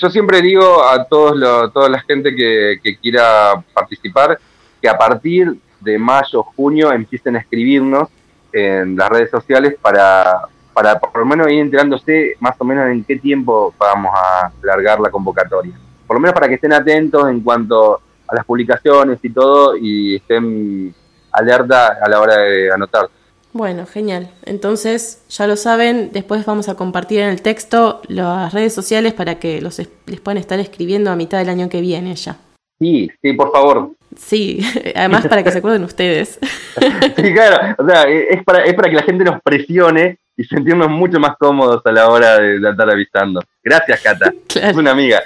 Yo 0.00 0.08
siempre 0.10 0.40
digo 0.40 0.84
a 0.84 1.04
todos 1.04 1.72
toda 1.72 1.88
la 1.88 2.00
gente 2.00 2.34
que, 2.34 2.96
quiera 3.02 3.60
participar 3.74 4.38
que 4.80 4.88
a 4.88 4.96
partir 4.96 5.56
de 5.80 5.98
mayo, 5.98 6.44
junio, 6.44 6.92
empiecen 6.92 7.34
a 7.34 7.40
escribirnos 7.40 8.08
en 8.52 8.96
las 8.96 9.08
redes 9.08 9.28
sociales 9.28 9.74
para, 9.82 10.42
para 10.72 11.00
por 11.00 11.18
lo 11.18 11.26
menos 11.26 11.50
ir 11.50 11.58
enterándose 11.58 12.36
más 12.38 12.54
o 12.60 12.64
menos 12.64 12.88
en 12.88 13.02
qué 13.02 13.16
tiempo 13.16 13.74
vamos 13.76 14.12
a 14.14 14.52
largar 14.62 15.00
la 15.00 15.10
convocatoria. 15.10 15.74
Por 16.06 16.16
lo 16.16 16.20
menos 16.20 16.34
para 16.34 16.46
que 16.46 16.54
estén 16.54 16.72
atentos 16.72 17.28
en 17.28 17.40
cuanto 17.40 18.00
a 18.28 18.36
las 18.36 18.44
publicaciones 18.44 19.18
y 19.22 19.30
todo 19.30 19.76
y 19.76 20.14
estén 20.14 20.94
alerta 21.32 21.98
a 22.00 22.08
la 22.08 22.20
hora 22.20 22.36
de 22.36 22.72
anotar. 22.72 23.08
Bueno, 23.52 23.86
genial. 23.86 24.30
Entonces, 24.44 25.22
ya 25.28 25.46
lo 25.46 25.56
saben, 25.56 26.10
después 26.12 26.44
vamos 26.44 26.68
a 26.68 26.74
compartir 26.74 27.20
en 27.20 27.30
el 27.30 27.42
texto 27.42 28.02
las 28.08 28.52
redes 28.52 28.74
sociales 28.74 29.14
para 29.14 29.38
que 29.38 29.60
los 29.60 29.78
les 29.78 30.20
puedan 30.20 30.38
estar 30.38 30.60
escribiendo 30.60 31.10
a 31.10 31.16
mitad 31.16 31.38
del 31.38 31.48
año 31.48 31.68
que 31.68 31.80
viene 31.80 32.14
ya. 32.14 32.36
Sí, 32.78 33.10
sí, 33.22 33.32
por 33.32 33.50
favor. 33.50 33.92
Sí, 34.16 34.60
además 34.94 35.26
para 35.26 35.42
que 35.42 35.50
se 35.50 35.58
acuerden 35.58 35.84
ustedes. 35.84 36.38
sí, 37.16 37.32
claro, 37.32 37.74
o 37.78 37.86
sea, 37.86 38.04
es 38.04 38.44
para, 38.44 38.64
es 38.64 38.74
para 38.74 38.90
que 38.90 38.96
la 38.96 39.02
gente 39.02 39.24
nos 39.24 39.40
presione 39.42 40.18
y 40.36 40.44
sentirnos 40.44 40.88
mucho 40.88 41.18
más 41.18 41.36
cómodos 41.36 41.82
a 41.84 41.92
la 41.92 42.08
hora 42.08 42.38
de, 42.38 42.56
estar 42.56 42.90
avisando. 42.90 43.42
Gracias, 43.62 44.00
Cata. 44.00 44.32
Es 44.54 44.76
una 44.76 44.92
amiga. 44.92 45.20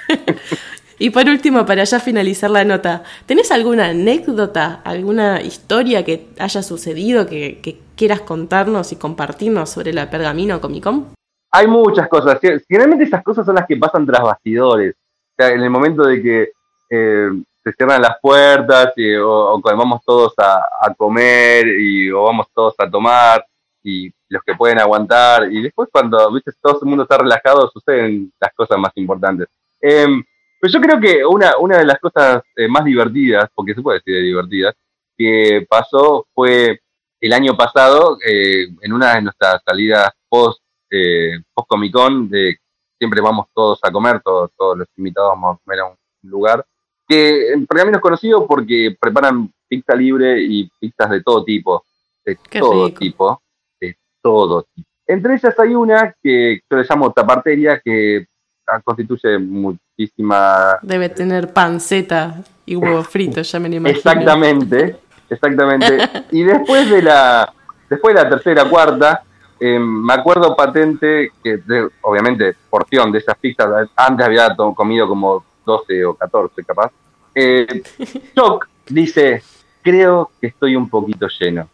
Y 0.97 1.11
por 1.11 1.27
último, 1.27 1.65
para 1.65 1.83
ya 1.83 1.99
finalizar 1.99 2.49
la 2.49 2.63
nota, 2.63 3.03
¿tenés 3.25 3.51
alguna 3.51 3.87
anécdota, 3.87 4.81
alguna 4.83 5.41
historia 5.41 6.03
que 6.03 6.27
haya 6.39 6.63
sucedido 6.63 7.27
que, 7.27 7.79
quieras 7.95 8.21
contarnos 8.21 8.91
y 8.91 8.95
compartirnos 8.97 9.69
sobre 9.69 9.93
la 9.93 10.09
Pergamino 10.09 10.59
Comic 10.59 10.83
Con? 10.83 11.13
Hay 11.51 11.67
muchas 11.67 12.07
cosas. 12.07 12.39
Generalmente 12.67 13.05
esas 13.05 13.23
cosas 13.23 13.45
son 13.45 13.55
las 13.55 13.67
que 13.67 13.77
pasan 13.77 14.05
tras 14.05 14.21
bastidores. 14.21 14.95
O 14.95 15.35
sea, 15.37 15.53
en 15.53 15.61
el 15.61 15.69
momento 15.69 16.03
de 16.03 16.21
que 16.21 16.51
eh, 16.89 17.29
se 17.63 17.71
cierran 17.73 18.01
las 18.01 18.17
puertas 18.21 18.93
o, 19.23 19.59
cuando 19.61 19.83
vamos 19.83 20.01
todos 20.05 20.33
a, 20.37 20.93
comer 20.95 21.67
y, 21.67 22.11
o 22.11 22.23
vamos 22.23 22.47
todos 22.53 22.75
a 22.77 22.89
tomar 22.89 23.45
y 23.83 24.11
los 24.29 24.43
que 24.43 24.55
pueden 24.55 24.79
aguantar. 24.79 25.51
Y 25.51 25.61
después 25.61 25.89
cuando 25.91 26.31
¿viste? 26.31 26.51
todo 26.61 26.79
el 26.81 26.87
mundo 26.87 27.03
está 27.03 27.17
relajado 27.17 27.69
suceden 27.69 28.31
las 28.39 28.53
cosas 28.53 28.77
más 28.77 28.91
importantes. 28.95 29.47
Em, 29.79 30.23
pero 30.59 30.73
yo 30.73 30.81
creo 30.81 30.99
que 30.99 31.25
una, 31.25 31.57
una 31.57 31.77
de 31.77 31.85
las 31.85 31.99
cosas 31.99 32.41
eh, 32.55 32.67
más 32.67 32.83
divertidas, 32.85 33.49
porque 33.53 33.73
se 33.73 33.81
puede 33.81 33.99
decir 33.99 34.15
de 34.15 34.21
divertidas, 34.21 34.75
que 35.17 35.65
pasó 35.69 36.25
fue 36.33 36.79
el 37.25 37.33
año 37.33 37.55
pasado, 37.55 38.17
eh, 38.25 38.67
en 38.81 38.93
una 38.93 39.15
de 39.15 39.21
nuestras 39.21 39.61
salidas 39.65 40.11
post, 40.27 40.61
eh, 40.89 41.39
post 41.53 41.67
Comic 41.67 41.93
Con, 41.93 42.29
de, 42.29 42.57
siempre 42.97 43.21
vamos 43.21 43.47
todos 43.53 43.79
a 43.81 43.91
comer, 43.91 44.21
todos, 44.21 44.51
todos 44.57 44.77
los 44.79 44.87
invitados 44.97 45.29
vamos 45.29 45.55
a 45.55 45.59
comer 45.63 45.79
a 45.79 45.85
un 45.85 45.95
lugar, 46.23 46.65
que 47.07 47.51
en 47.53 47.65
Pergamino 47.65 47.97
es 47.97 48.01
conocido 48.01 48.45
porque 48.47 48.95
preparan 48.99 49.51
pizza 49.67 49.95
libre 49.95 50.41
y 50.41 50.69
pizzas 50.79 51.09
de 51.09 51.21
todo 51.21 51.43
tipo, 51.43 51.83
de 52.25 52.37
todo 52.59 52.93
tipo, 52.93 53.41
de 53.79 53.97
todo 54.21 54.63
tipo. 54.73 54.87
Entre 55.05 55.35
ellas 55.35 55.59
hay 55.59 55.75
una 55.75 56.15
que 56.21 56.61
yo 56.69 56.77
le 56.77 56.85
llamo 56.89 57.11
taparteria, 57.11 57.79
que 57.83 58.27
Ah, 58.65 58.79
constituye 58.81 59.37
muchísima... 59.39 60.79
Debe 60.81 61.09
tener 61.09 61.51
panceta 61.51 62.43
y 62.65 62.75
huevo 62.75 63.03
frito, 63.03 63.41
ya 63.41 63.59
me 63.59 63.67
lo 63.67 63.75
imagino. 63.75 63.97
Exactamente, 63.97 64.95
exactamente. 65.33 65.97
y 66.31 66.43
después 66.43 66.89
de 66.89 67.01
la, 67.01 67.53
después 67.89 68.15
de 68.15 68.23
la 68.23 68.29
tercera, 68.29 68.69
cuarta, 68.69 69.23
eh, 69.59 69.79
me 69.79 70.13
acuerdo 70.13 70.55
patente 70.55 71.31
que, 71.43 71.61
obviamente, 72.01 72.55
porción 72.69 73.11
de 73.11 73.19
esas 73.19 73.37
pizzas, 73.37 73.89
antes 73.95 74.25
había 74.25 74.55
comido 74.55 75.07
como 75.07 75.43
12 75.65 76.05
o 76.05 76.13
14 76.15 76.63
capaz. 76.63 76.91
Eh, 77.35 77.83
Choc 78.35 78.67
dice, 78.87 79.41
creo 79.81 80.31
que 80.39 80.47
estoy 80.47 80.75
un 80.75 80.89
poquito 80.89 81.27
lleno. 81.39 81.69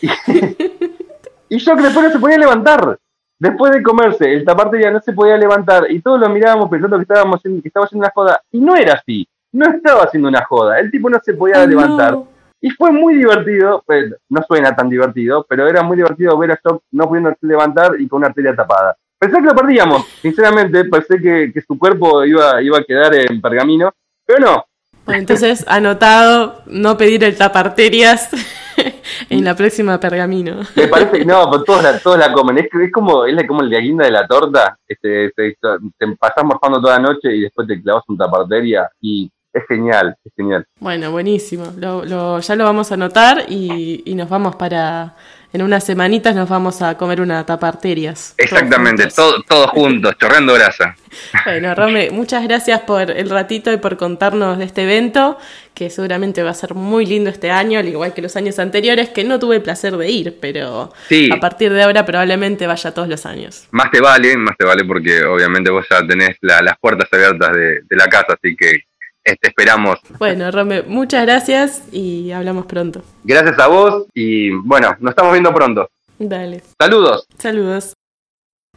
y 1.48 1.58
Choc 1.58 1.80
después 1.80 2.06
no 2.06 2.12
se 2.12 2.18
podía 2.18 2.38
levantar. 2.38 2.98
Después 3.38 3.72
de 3.72 3.82
comerse, 3.82 4.32
el 4.32 4.44
taparte 4.44 4.80
ya 4.80 4.90
no 4.90 5.00
se 5.00 5.12
podía 5.12 5.36
levantar 5.36 5.90
y 5.90 6.00
todos 6.00 6.20
lo 6.20 6.28
mirábamos 6.28 6.70
pensando 6.70 6.96
que, 6.96 7.02
estábamos 7.02 7.42
que 7.42 7.60
estaba 7.64 7.86
haciendo 7.86 8.04
una 8.04 8.12
joda. 8.14 8.40
Y 8.52 8.60
no 8.60 8.76
era 8.76 8.94
así. 8.94 9.26
No 9.50 9.66
estaba 9.68 10.04
haciendo 10.04 10.28
una 10.28 10.44
joda. 10.44 10.78
El 10.78 10.90
tipo 10.90 11.10
no 11.10 11.18
se 11.24 11.34
podía 11.34 11.66
levantar. 11.66 12.18
Y 12.64 12.70
fue 12.70 12.92
muy 12.92 13.16
divertido, 13.16 13.82
pues, 13.84 14.14
no 14.28 14.40
suena 14.46 14.74
tan 14.74 14.88
divertido, 14.88 15.44
pero 15.48 15.66
era 15.66 15.82
muy 15.82 15.96
divertido 15.96 16.38
ver 16.38 16.52
a 16.52 16.60
Shock 16.64 16.84
no 16.92 17.08
pudiendo 17.08 17.34
levantar 17.40 18.00
y 18.00 18.06
con 18.06 18.18
una 18.18 18.28
arteria 18.28 18.54
tapada. 18.54 18.96
Pensé 19.18 19.38
que 19.38 19.46
lo 19.46 19.54
perdíamos, 19.54 20.06
sinceramente, 20.22 20.84
pensé 20.84 21.20
que, 21.20 21.52
su 21.66 21.76
cuerpo 21.76 22.24
iba, 22.24 22.62
iba 22.62 22.78
a 22.78 22.84
quedar 22.84 23.16
en 23.16 23.40
pergamino, 23.40 23.92
pero 24.24 24.38
no. 24.38 25.12
entonces, 25.12 25.64
anotado, 25.66 26.62
no 26.66 26.96
pedir 26.96 27.24
el 27.24 27.36
taparterias 27.36 28.30
en 29.28 29.44
la 29.44 29.56
próxima 29.56 29.98
pergamino. 29.98 30.60
Me 30.76 30.86
parece 30.86 31.18
que 31.18 31.24
no, 31.24 31.50
pues 31.50 31.64
todos 31.64 31.82
la, 31.82 31.98
todos 31.98 32.18
la 32.18 32.32
comen. 32.32 32.58
Es, 32.58 32.66
es 32.72 32.92
como 32.92 33.24
es 33.24 33.46
como 33.48 33.62
el 33.62 33.70
de 33.70 33.80
guinda 33.80 34.04
de 34.04 34.12
la 34.12 34.26
torta. 34.26 34.78
Este, 34.86 35.26
este, 35.26 35.56
te 35.98 36.16
pasas 36.16 36.44
morfando 36.44 36.80
toda 36.80 36.98
la 36.98 37.08
noche 37.08 37.34
y 37.34 37.40
después 37.40 37.66
te 37.66 37.82
clavas 37.82 38.04
un 38.08 38.18
taparteria 38.18 38.88
y 39.00 39.30
es 39.52 39.62
genial, 39.68 40.16
es 40.24 40.32
genial. 40.36 40.66
Bueno, 40.80 41.10
buenísimo. 41.10 41.72
Lo, 41.76 42.40
ya 42.40 42.56
lo 42.56 42.64
vamos 42.64 42.90
a 42.90 42.94
anotar 42.94 43.44
y, 43.48 44.02
y 44.04 44.14
nos 44.14 44.28
vamos 44.28 44.56
para 44.56 45.14
en 45.52 45.60
unas 45.60 45.84
semanitas 45.84 46.34
nos 46.34 46.48
vamos 46.48 46.80
a 46.80 46.96
comer 46.96 47.20
una 47.20 47.44
taparterias. 47.44 48.34
Exactamente, 48.38 49.06
todos 49.14 49.44
todo 49.46 49.68
juntos, 49.68 50.16
chorreando 50.18 50.54
grasa. 50.54 50.96
Bueno, 51.44 51.74
Rome, 51.74 52.10
muchas 52.10 52.42
gracias 52.42 52.80
por 52.80 53.10
el 53.10 53.28
ratito 53.28 53.70
y 53.70 53.76
por 53.76 53.98
contarnos 53.98 54.56
de 54.56 54.64
este 54.64 54.84
evento, 54.84 55.36
que 55.74 55.90
seguramente 55.90 56.42
va 56.42 56.50
a 56.52 56.54
ser 56.54 56.74
muy 56.74 57.04
lindo 57.04 57.28
este 57.28 57.50
año, 57.50 57.78
al 57.78 57.86
igual 57.86 58.14
que 58.14 58.22
los 58.22 58.34
años 58.36 58.58
anteriores, 58.58 59.10
que 59.10 59.22
no 59.22 59.38
tuve 59.38 59.56
el 59.56 59.62
placer 59.62 59.94
de 59.98 60.10
ir, 60.10 60.38
pero 60.40 60.90
a 61.30 61.40
partir 61.40 61.70
de 61.70 61.82
ahora 61.82 62.06
probablemente 62.06 62.66
vaya 62.66 62.94
todos 62.94 63.08
los 63.08 63.26
años. 63.26 63.68
Más 63.72 63.90
te 63.90 64.00
vale, 64.00 64.38
más 64.38 64.56
te 64.56 64.64
vale 64.64 64.86
porque 64.86 65.22
obviamente 65.22 65.70
vos 65.70 65.84
ya 65.90 66.00
tenés 66.06 66.38
las 66.40 66.78
puertas 66.80 67.08
abiertas 67.12 67.52
de, 67.52 67.82
de 67.82 67.96
la 67.96 68.08
casa, 68.08 68.38
así 68.42 68.56
que 68.56 68.84
te 69.24 69.32
este, 69.32 69.48
esperamos. 69.48 69.98
Bueno, 70.18 70.50
Rome, 70.50 70.82
muchas 70.82 71.24
gracias 71.24 71.82
y 71.92 72.32
hablamos 72.32 72.66
pronto. 72.66 73.02
Gracias 73.24 73.58
a 73.58 73.68
vos 73.68 74.06
y 74.14 74.50
bueno, 74.50 74.96
nos 75.00 75.10
estamos 75.10 75.32
viendo 75.32 75.52
pronto. 75.54 75.88
Dale. 76.18 76.62
Saludos. 76.78 77.26
Saludos. 77.38 77.94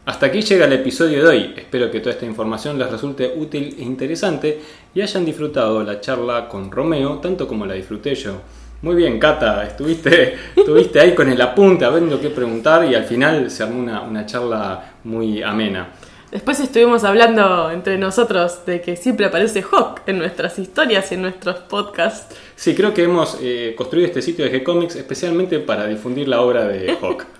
Hasta 0.05 0.27
aquí 0.27 0.41
llega 0.41 0.65
el 0.65 0.73
episodio 0.73 1.23
de 1.23 1.27
hoy. 1.29 1.53
Espero 1.57 1.89
que 1.89 1.99
toda 1.99 2.11
esta 2.11 2.25
información 2.25 2.77
les 2.77 2.91
resulte 2.91 3.33
útil 3.35 3.75
e 3.79 3.81
interesante 3.81 4.61
y 4.93 5.01
hayan 5.01 5.25
disfrutado 5.25 5.83
la 5.83 5.99
charla 5.99 6.47
con 6.47 6.71
Romeo 6.71 7.17
tanto 7.17 7.47
como 7.47 7.65
la 7.65 7.73
disfruté 7.73 8.13
yo. 8.13 8.41
Muy 8.83 8.95
bien, 8.95 9.17
Cata, 9.17 9.63
estuviste, 9.63 10.35
estuviste 10.55 10.99
ahí 10.99 11.15
con 11.15 11.27
el 11.27 11.41
apunte, 11.41 11.89
viendo 11.89 12.21
qué 12.21 12.29
preguntar 12.29 12.85
y 12.85 12.93
al 12.93 13.05
final 13.05 13.49
se 13.49 13.63
armó 13.63 13.79
una, 13.79 14.01
una 14.01 14.27
charla 14.27 14.93
muy 15.05 15.41
amena. 15.41 15.89
Después 16.31 16.59
estuvimos 16.59 17.03
hablando 17.03 17.71
entre 17.71 17.97
nosotros 17.97 18.65
de 18.65 18.81
que 18.81 18.97
siempre 18.97 19.25
aparece 19.25 19.63
Hawk 19.63 20.01
en 20.05 20.17
nuestras 20.17 20.59
historias 20.59 21.11
y 21.11 21.15
en 21.15 21.21
nuestros 21.21 21.57
podcasts. 21.57 22.35
Sí, 22.55 22.75
creo 22.75 22.93
que 22.93 23.03
hemos 23.03 23.37
eh, 23.41 23.73
construido 23.77 24.07
este 24.07 24.21
sitio 24.21 24.45
de 24.45 24.51
G-Comics 24.51 24.95
especialmente 24.95 25.59
para 25.59 25.87
difundir 25.87 26.27
la 26.27 26.41
obra 26.41 26.65
de 26.65 26.97
Hawk. 27.01 27.25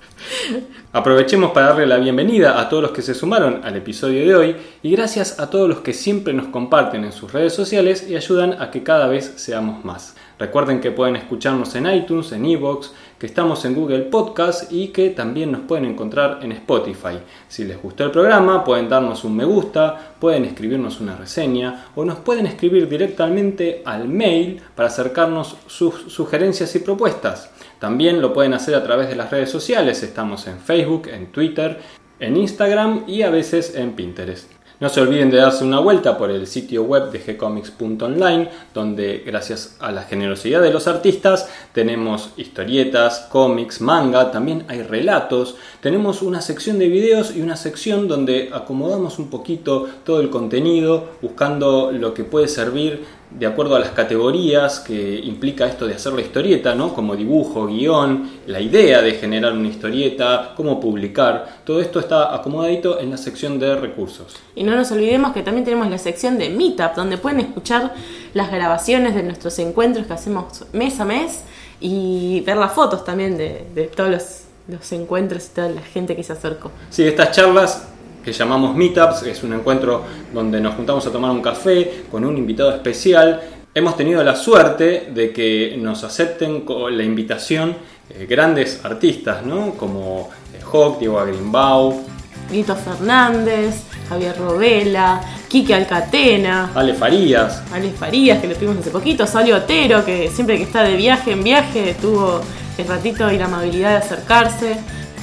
Aprovechemos 0.91 1.51
para 1.51 1.67
darle 1.67 1.87
la 1.87 1.97
bienvenida 1.97 2.59
a 2.59 2.69
todos 2.69 2.83
los 2.83 2.91
que 2.91 3.01
se 3.01 3.13
sumaron 3.13 3.61
al 3.63 3.75
episodio 3.75 4.25
de 4.25 4.35
hoy 4.35 4.55
y 4.81 4.91
gracias 4.91 5.39
a 5.39 5.49
todos 5.49 5.67
los 5.67 5.79
que 5.79 5.93
siempre 5.93 6.33
nos 6.33 6.47
comparten 6.47 7.03
en 7.03 7.11
sus 7.11 7.33
redes 7.33 7.53
sociales 7.53 8.07
y 8.09 8.15
ayudan 8.15 8.61
a 8.61 8.71
que 8.71 8.83
cada 8.83 9.07
vez 9.07 9.33
seamos 9.35 9.83
más. 9.83 10.15
Recuerden 10.37 10.81
que 10.81 10.91
pueden 10.91 11.15
escucharnos 11.15 11.75
en 11.75 11.87
iTunes, 11.87 12.31
en 12.33 12.45
Evox, 12.45 12.91
que 13.17 13.25
estamos 13.25 13.63
en 13.63 13.73
Google 13.73 14.01
Podcast 14.03 14.71
y 14.71 14.89
que 14.89 15.11
también 15.11 15.51
nos 15.51 15.61
pueden 15.61 15.85
encontrar 15.85 16.39
en 16.41 16.51
Spotify. 16.51 17.19
Si 17.47 17.63
les 17.63 17.81
gustó 17.81 18.03
el 18.03 18.11
programa, 18.11 18.63
pueden 18.63 18.89
darnos 18.89 19.23
un 19.23 19.35
me 19.35 19.45
gusta, 19.45 20.15
pueden 20.19 20.43
escribirnos 20.43 20.99
una 20.99 21.15
reseña 21.15 21.87
o 21.95 22.03
nos 22.03 22.19
pueden 22.19 22.47
escribir 22.47 22.89
directamente 22.89 23.81
al 23.85 24.09
mail 24.09 24.61
para 24.75 24.89
acercarnos 24.89 25.55
sus 25.67 26.11
sugerencias 26.11 26.75
y 26.75 26.79
propuestas. 26.79 27.49
También 27.79 28.21
lo 28.21 28.33
pueden 28.33 28.53
hacer 28.53 28.75
a 28.75 28.83
través 28.83 29.09
de 29.09 29.15
las 29.15 29.31
redes 29.31 29.49
sociales, 29.49 30.03
estamos 30.03 30.47
en 30.47 30.59
Facebook, 30.59 31.07
en 31.07 31.27
Twitter, 31.27 31.79
en 32.19 32.37
Instagram 32.37 33.03
y 33.07 33.21
a 33.21 33.29
veces 33.29 33.75
en 33.75 33.93
Pinterest. 33.93 34.51
No 34.77 34.89
se 34.89 34.99
olviden 34.99 35.31
de 35.31 35.37
darse 35.37 35.63
una 35.63 35.79
vuelta 35.79 36.17
por 36.17 36.29
el 36.29 36.47
sitio 36.47 36.83
web 36.83 37.09
de 37.09 37.19
gcomics.online, 37.19 38.49
donde 38.73 39.23
gracias 39.25 39.77
a 39.79 39.89
la 39.89 40.03
generosidad 40.03 40.61
de 40.61 40.73
los 40.73 40.87
artistas 40.87 41.49
tenemos 41.71 42.31
historietas, 42.35 43.27
cómics, 43.31 43.79
manga, 43.79 44.31
también 44.31 44.65
hay 44.67 44.81
relatos, 44.81 45.55
tenemos 45.79 46.21
una 46.21 46.41
sección 46.41 46.77
de 46.77 46.89
videos 46.89 47.33
y 47.33 47.41
una 47.41 47.55
sección 47.55 48.09
donde 48.09 48.49
acomodamos 48.51 49.17
un 49.17 49.29
poquito 49.29 49.87
todo 50.03 50.19
el 50.19 50.29
contenido, 50.29 51.11
buscando 51.21 51.93
lo 51.93 52.13
que 52.13 52.25
puede 52.25 52.49
servir 52.49 53.05
de 53.31 53.45
acuerdo 53.45 53.75
a 53.75 53.79
las 53.79 53.89
categorías 53.89 54.79
que 54.79 55.19
implica 55.19 55.65
esto 55.65 55.87
de 55.87 55.95
hacer 55.95 56.13
la 56.13 56.21
historieta, 56.21 56.73
¿no? 56.73 56.93
Como 56.93 57.15
dibujo, 57.15 57.67
guion, 57.67 58.29
la 58.47 58.61
idea 58.61 59.01
de 59.01 59.13
generar 59.13 59.53
una 59.53 59.67
historieta, 59.67 60.53
cómo 60.55 60.79
publicar, 60.79 61.61
todo 61.65 61.81
esto 61.81 61.99
está 61.99 62.33
acomodadito 62.33 62.99
en 62.99 63.11
la 63.11 63.17
sección 63.17 63.59
de 63.59 63.75
recursos. 63.75 64.35
Y 64.55 64.63
no 64.63 64.75
nos 64.75 64.91
olvidemos 64.91 65.33
que 65.33 65.43
también 65.43 65.65
tenemos 65.65 65.89
la 65.89 65.97
sección 65.97 66.37
de 66.37 66.49
Meetup, 66.49 66.95
donde 66.95 67.17
pueden 67.17 67.41
escuchar 67.41 67.93
las 68.33 68.51
grabaciones 68.51 69.15
de 69.15 69.23
nuestros 69.23 69.57
encuentros 69.59 70.07
que 70.07 70.13
hacemos 70.13 70.65
mes 70.71 70.99
a 70.99 71.05
mes 71.05 71.43
y 71.81 72.41
ver 72.45 72.57
las 72.57 72.71
fotos 72.73 73.03
también 73.03 73.37
de, 73.37 73.67
de 73.75 73.85
todos 73.85 74.09
los, 74.09 74.41
los 74.67 74.91
encuentros 74.93 75.47
y 75.47 75.49
toda 75.55 75.69
la 75.69 75.81
gente 75.81 76.15
que 76.15 76.23
se 76.23 76.33
acercó. 76.33 76.71
Sí, 76.89 77.03
estas 77.03 77.31
charlas 77.31 77.87
que 78.25 78.33
llamamos 78.33 78.75
Meetups, 78.75 79.21
es 79.23 79.43
un 79.43 79.53
encuentro 79.53 80.03
donde 80.33 80.59
nos 80.59 80.73
juntamos 80.73 81.05
a 81.05 81.11
tomar 81.11 81.29
un 81.29 81.43
café 81.43 82.05
con 82.09 82.25
un 82.25 82.35
invitado 82.35 82.71
especial. 82.71 83.39
Hemos 83.71 83.95
tenido 83.95 84.23
la 84.23 84.35
suerte 84.35 85.11
de 85.13 85.31
que 85.31 85.77
nos 85.79 86.03
acepten 86.03 86.61
con 86.61 86.97
la 86.97 87.03
invitación 87.03 87.75
eh, 88.09 88.25
grandes 88.27 88.83
artistas, 88.83 89.45
¿no? 89.45 89.75
Como 89.75 90.31
eh, 90.55 90.59
Hawk, 90.71 90.97
Diego 90.97 91.19
Agrimbau, 91.19 92.03
Vito 92.49 92.75
Fernández, 92.75 93.83
Javier 94.09 94.35
Robela, 94.39 95.21
Quique 95.47 95.75
Alcatena, 95.75 96.71
Ale 96.73 96.95
Farías. 96.95 97.61
Ale 97.71 97.91
Farías, 97.91 98.39
que 98.41 98.47
lo 98.47 98.55
tuvimos 98.55 98.77
hace 98.79 98.89
poquito, 98.89 99.27
Sally 99.27 99.51
Otero, 99.51 100.03
que 100.03 100.31
siempre 100.31 100.57
que 100.57 100.63
está 100.63 100.81
de 100.81 100.95
viaje 100.95 101.31
en 101.31 101.43
viaje 101.43 101.95
tuvo 102.01 102.41
el 102.75 102.87
ratito 102.87 103.31
y 103.31 103.37
la 103.37 103.45
amabilidad 103.45 103.91
de 103.91 103.97
acercarse. 103.97 104.77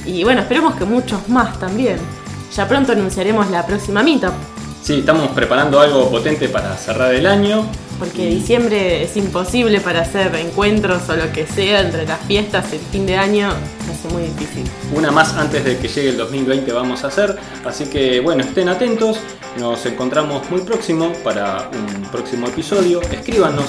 Y 0.05 0.23
bueno, 0.23 0.39
esperemos 0.39 0.75
que 0.75 0.85
muchos 0.85 1.27
más 1.27 1.59
también. 1.59 1.97
Ya 2.55 2.67
pronto 2.67 2.91
anunciaremos 2.91 3.49
la 3.49 3.65
próxima 3.65 4.03
meetup, 4.03 4.33
Sí, 4.81 4.99
estamos 4.99 5.29
preparando 5.29 5.79
algo 5.79 6.09
potente 6.11 6.49
para 6.49 6.75
cerrar 6.75 7.13
el 7.13 7.25
año. 7.25 7.65
porque 7.99 8.25
diciembre 8.27 9.01
es 9.03 9.15
imposible 9.15 9.79
para 9.79 10.01
hacer 10.01 10.35
encuentros 10.35 11.07
o 11.07 11.15
lo 11.15 11.31
que 11.31 11.47
sea 11.47 11.79
entre 11.79 12.05
las 12.05 12.19
fiestas 12.21 12.65
y 12.73 12.75
el 12.75 12.81
fin 12.81 13.05
de 13.05 13.15
año, 13.15 13.49
hace 13.89 14.13
muy 14.13 14.23
difícil. 14.23 14.69
Una 14.93 15.09
más 15.09 15.35
antes 15.37 15.63
de 15.63 15.77
que 15.77 15.87
llegue 15.87 16.09
el 16.09 16.17
2020 16.17 16.73
vamos 16.73 17.05
a 17.05 17.07
hacer. 17.07 17.37
Así 17.63 17.85
que 17.85 18.19
bueno, 18.19 18.43
estén 18.43 18.67
atentos. 18.67 19.19
Nos 19.57 19.85
encontramos 19.85 20.49
muy 20.51 20.61
próximo 20.61 21.13
para 21.23 21.69
un 21.71 22.01
próximo 22.11 22.47
episodio. 22.47 22.99
Escríbanos, 23.03 23.65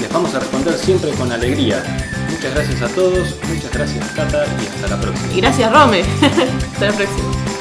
les 0.00 0.12
vamos 0.12 0.32
a 0.34 0.38
responder 0.38 0.74
siempre 0.74 1.10
con 1.12 1.32
alegría. 1.32 1.82
Muchas 2.30 2.54
gracias 2.54 2.82
a 2.82 2.88
todos, 2.94 3.34
muchas 3.52 3.72
gracias 3.72 4.08
Cata 4.12 4.44
y 4.62 4.66
hasta 4.66 4.94
la 4.94 5.00
próxima. 5.00 5.32
Y 5.34 5.40
gracias 5.40 5.72
Rome, 5.72 6.02
hasta 6.72 6.86
la 6.86 6.92
próxima. 6.92 7.51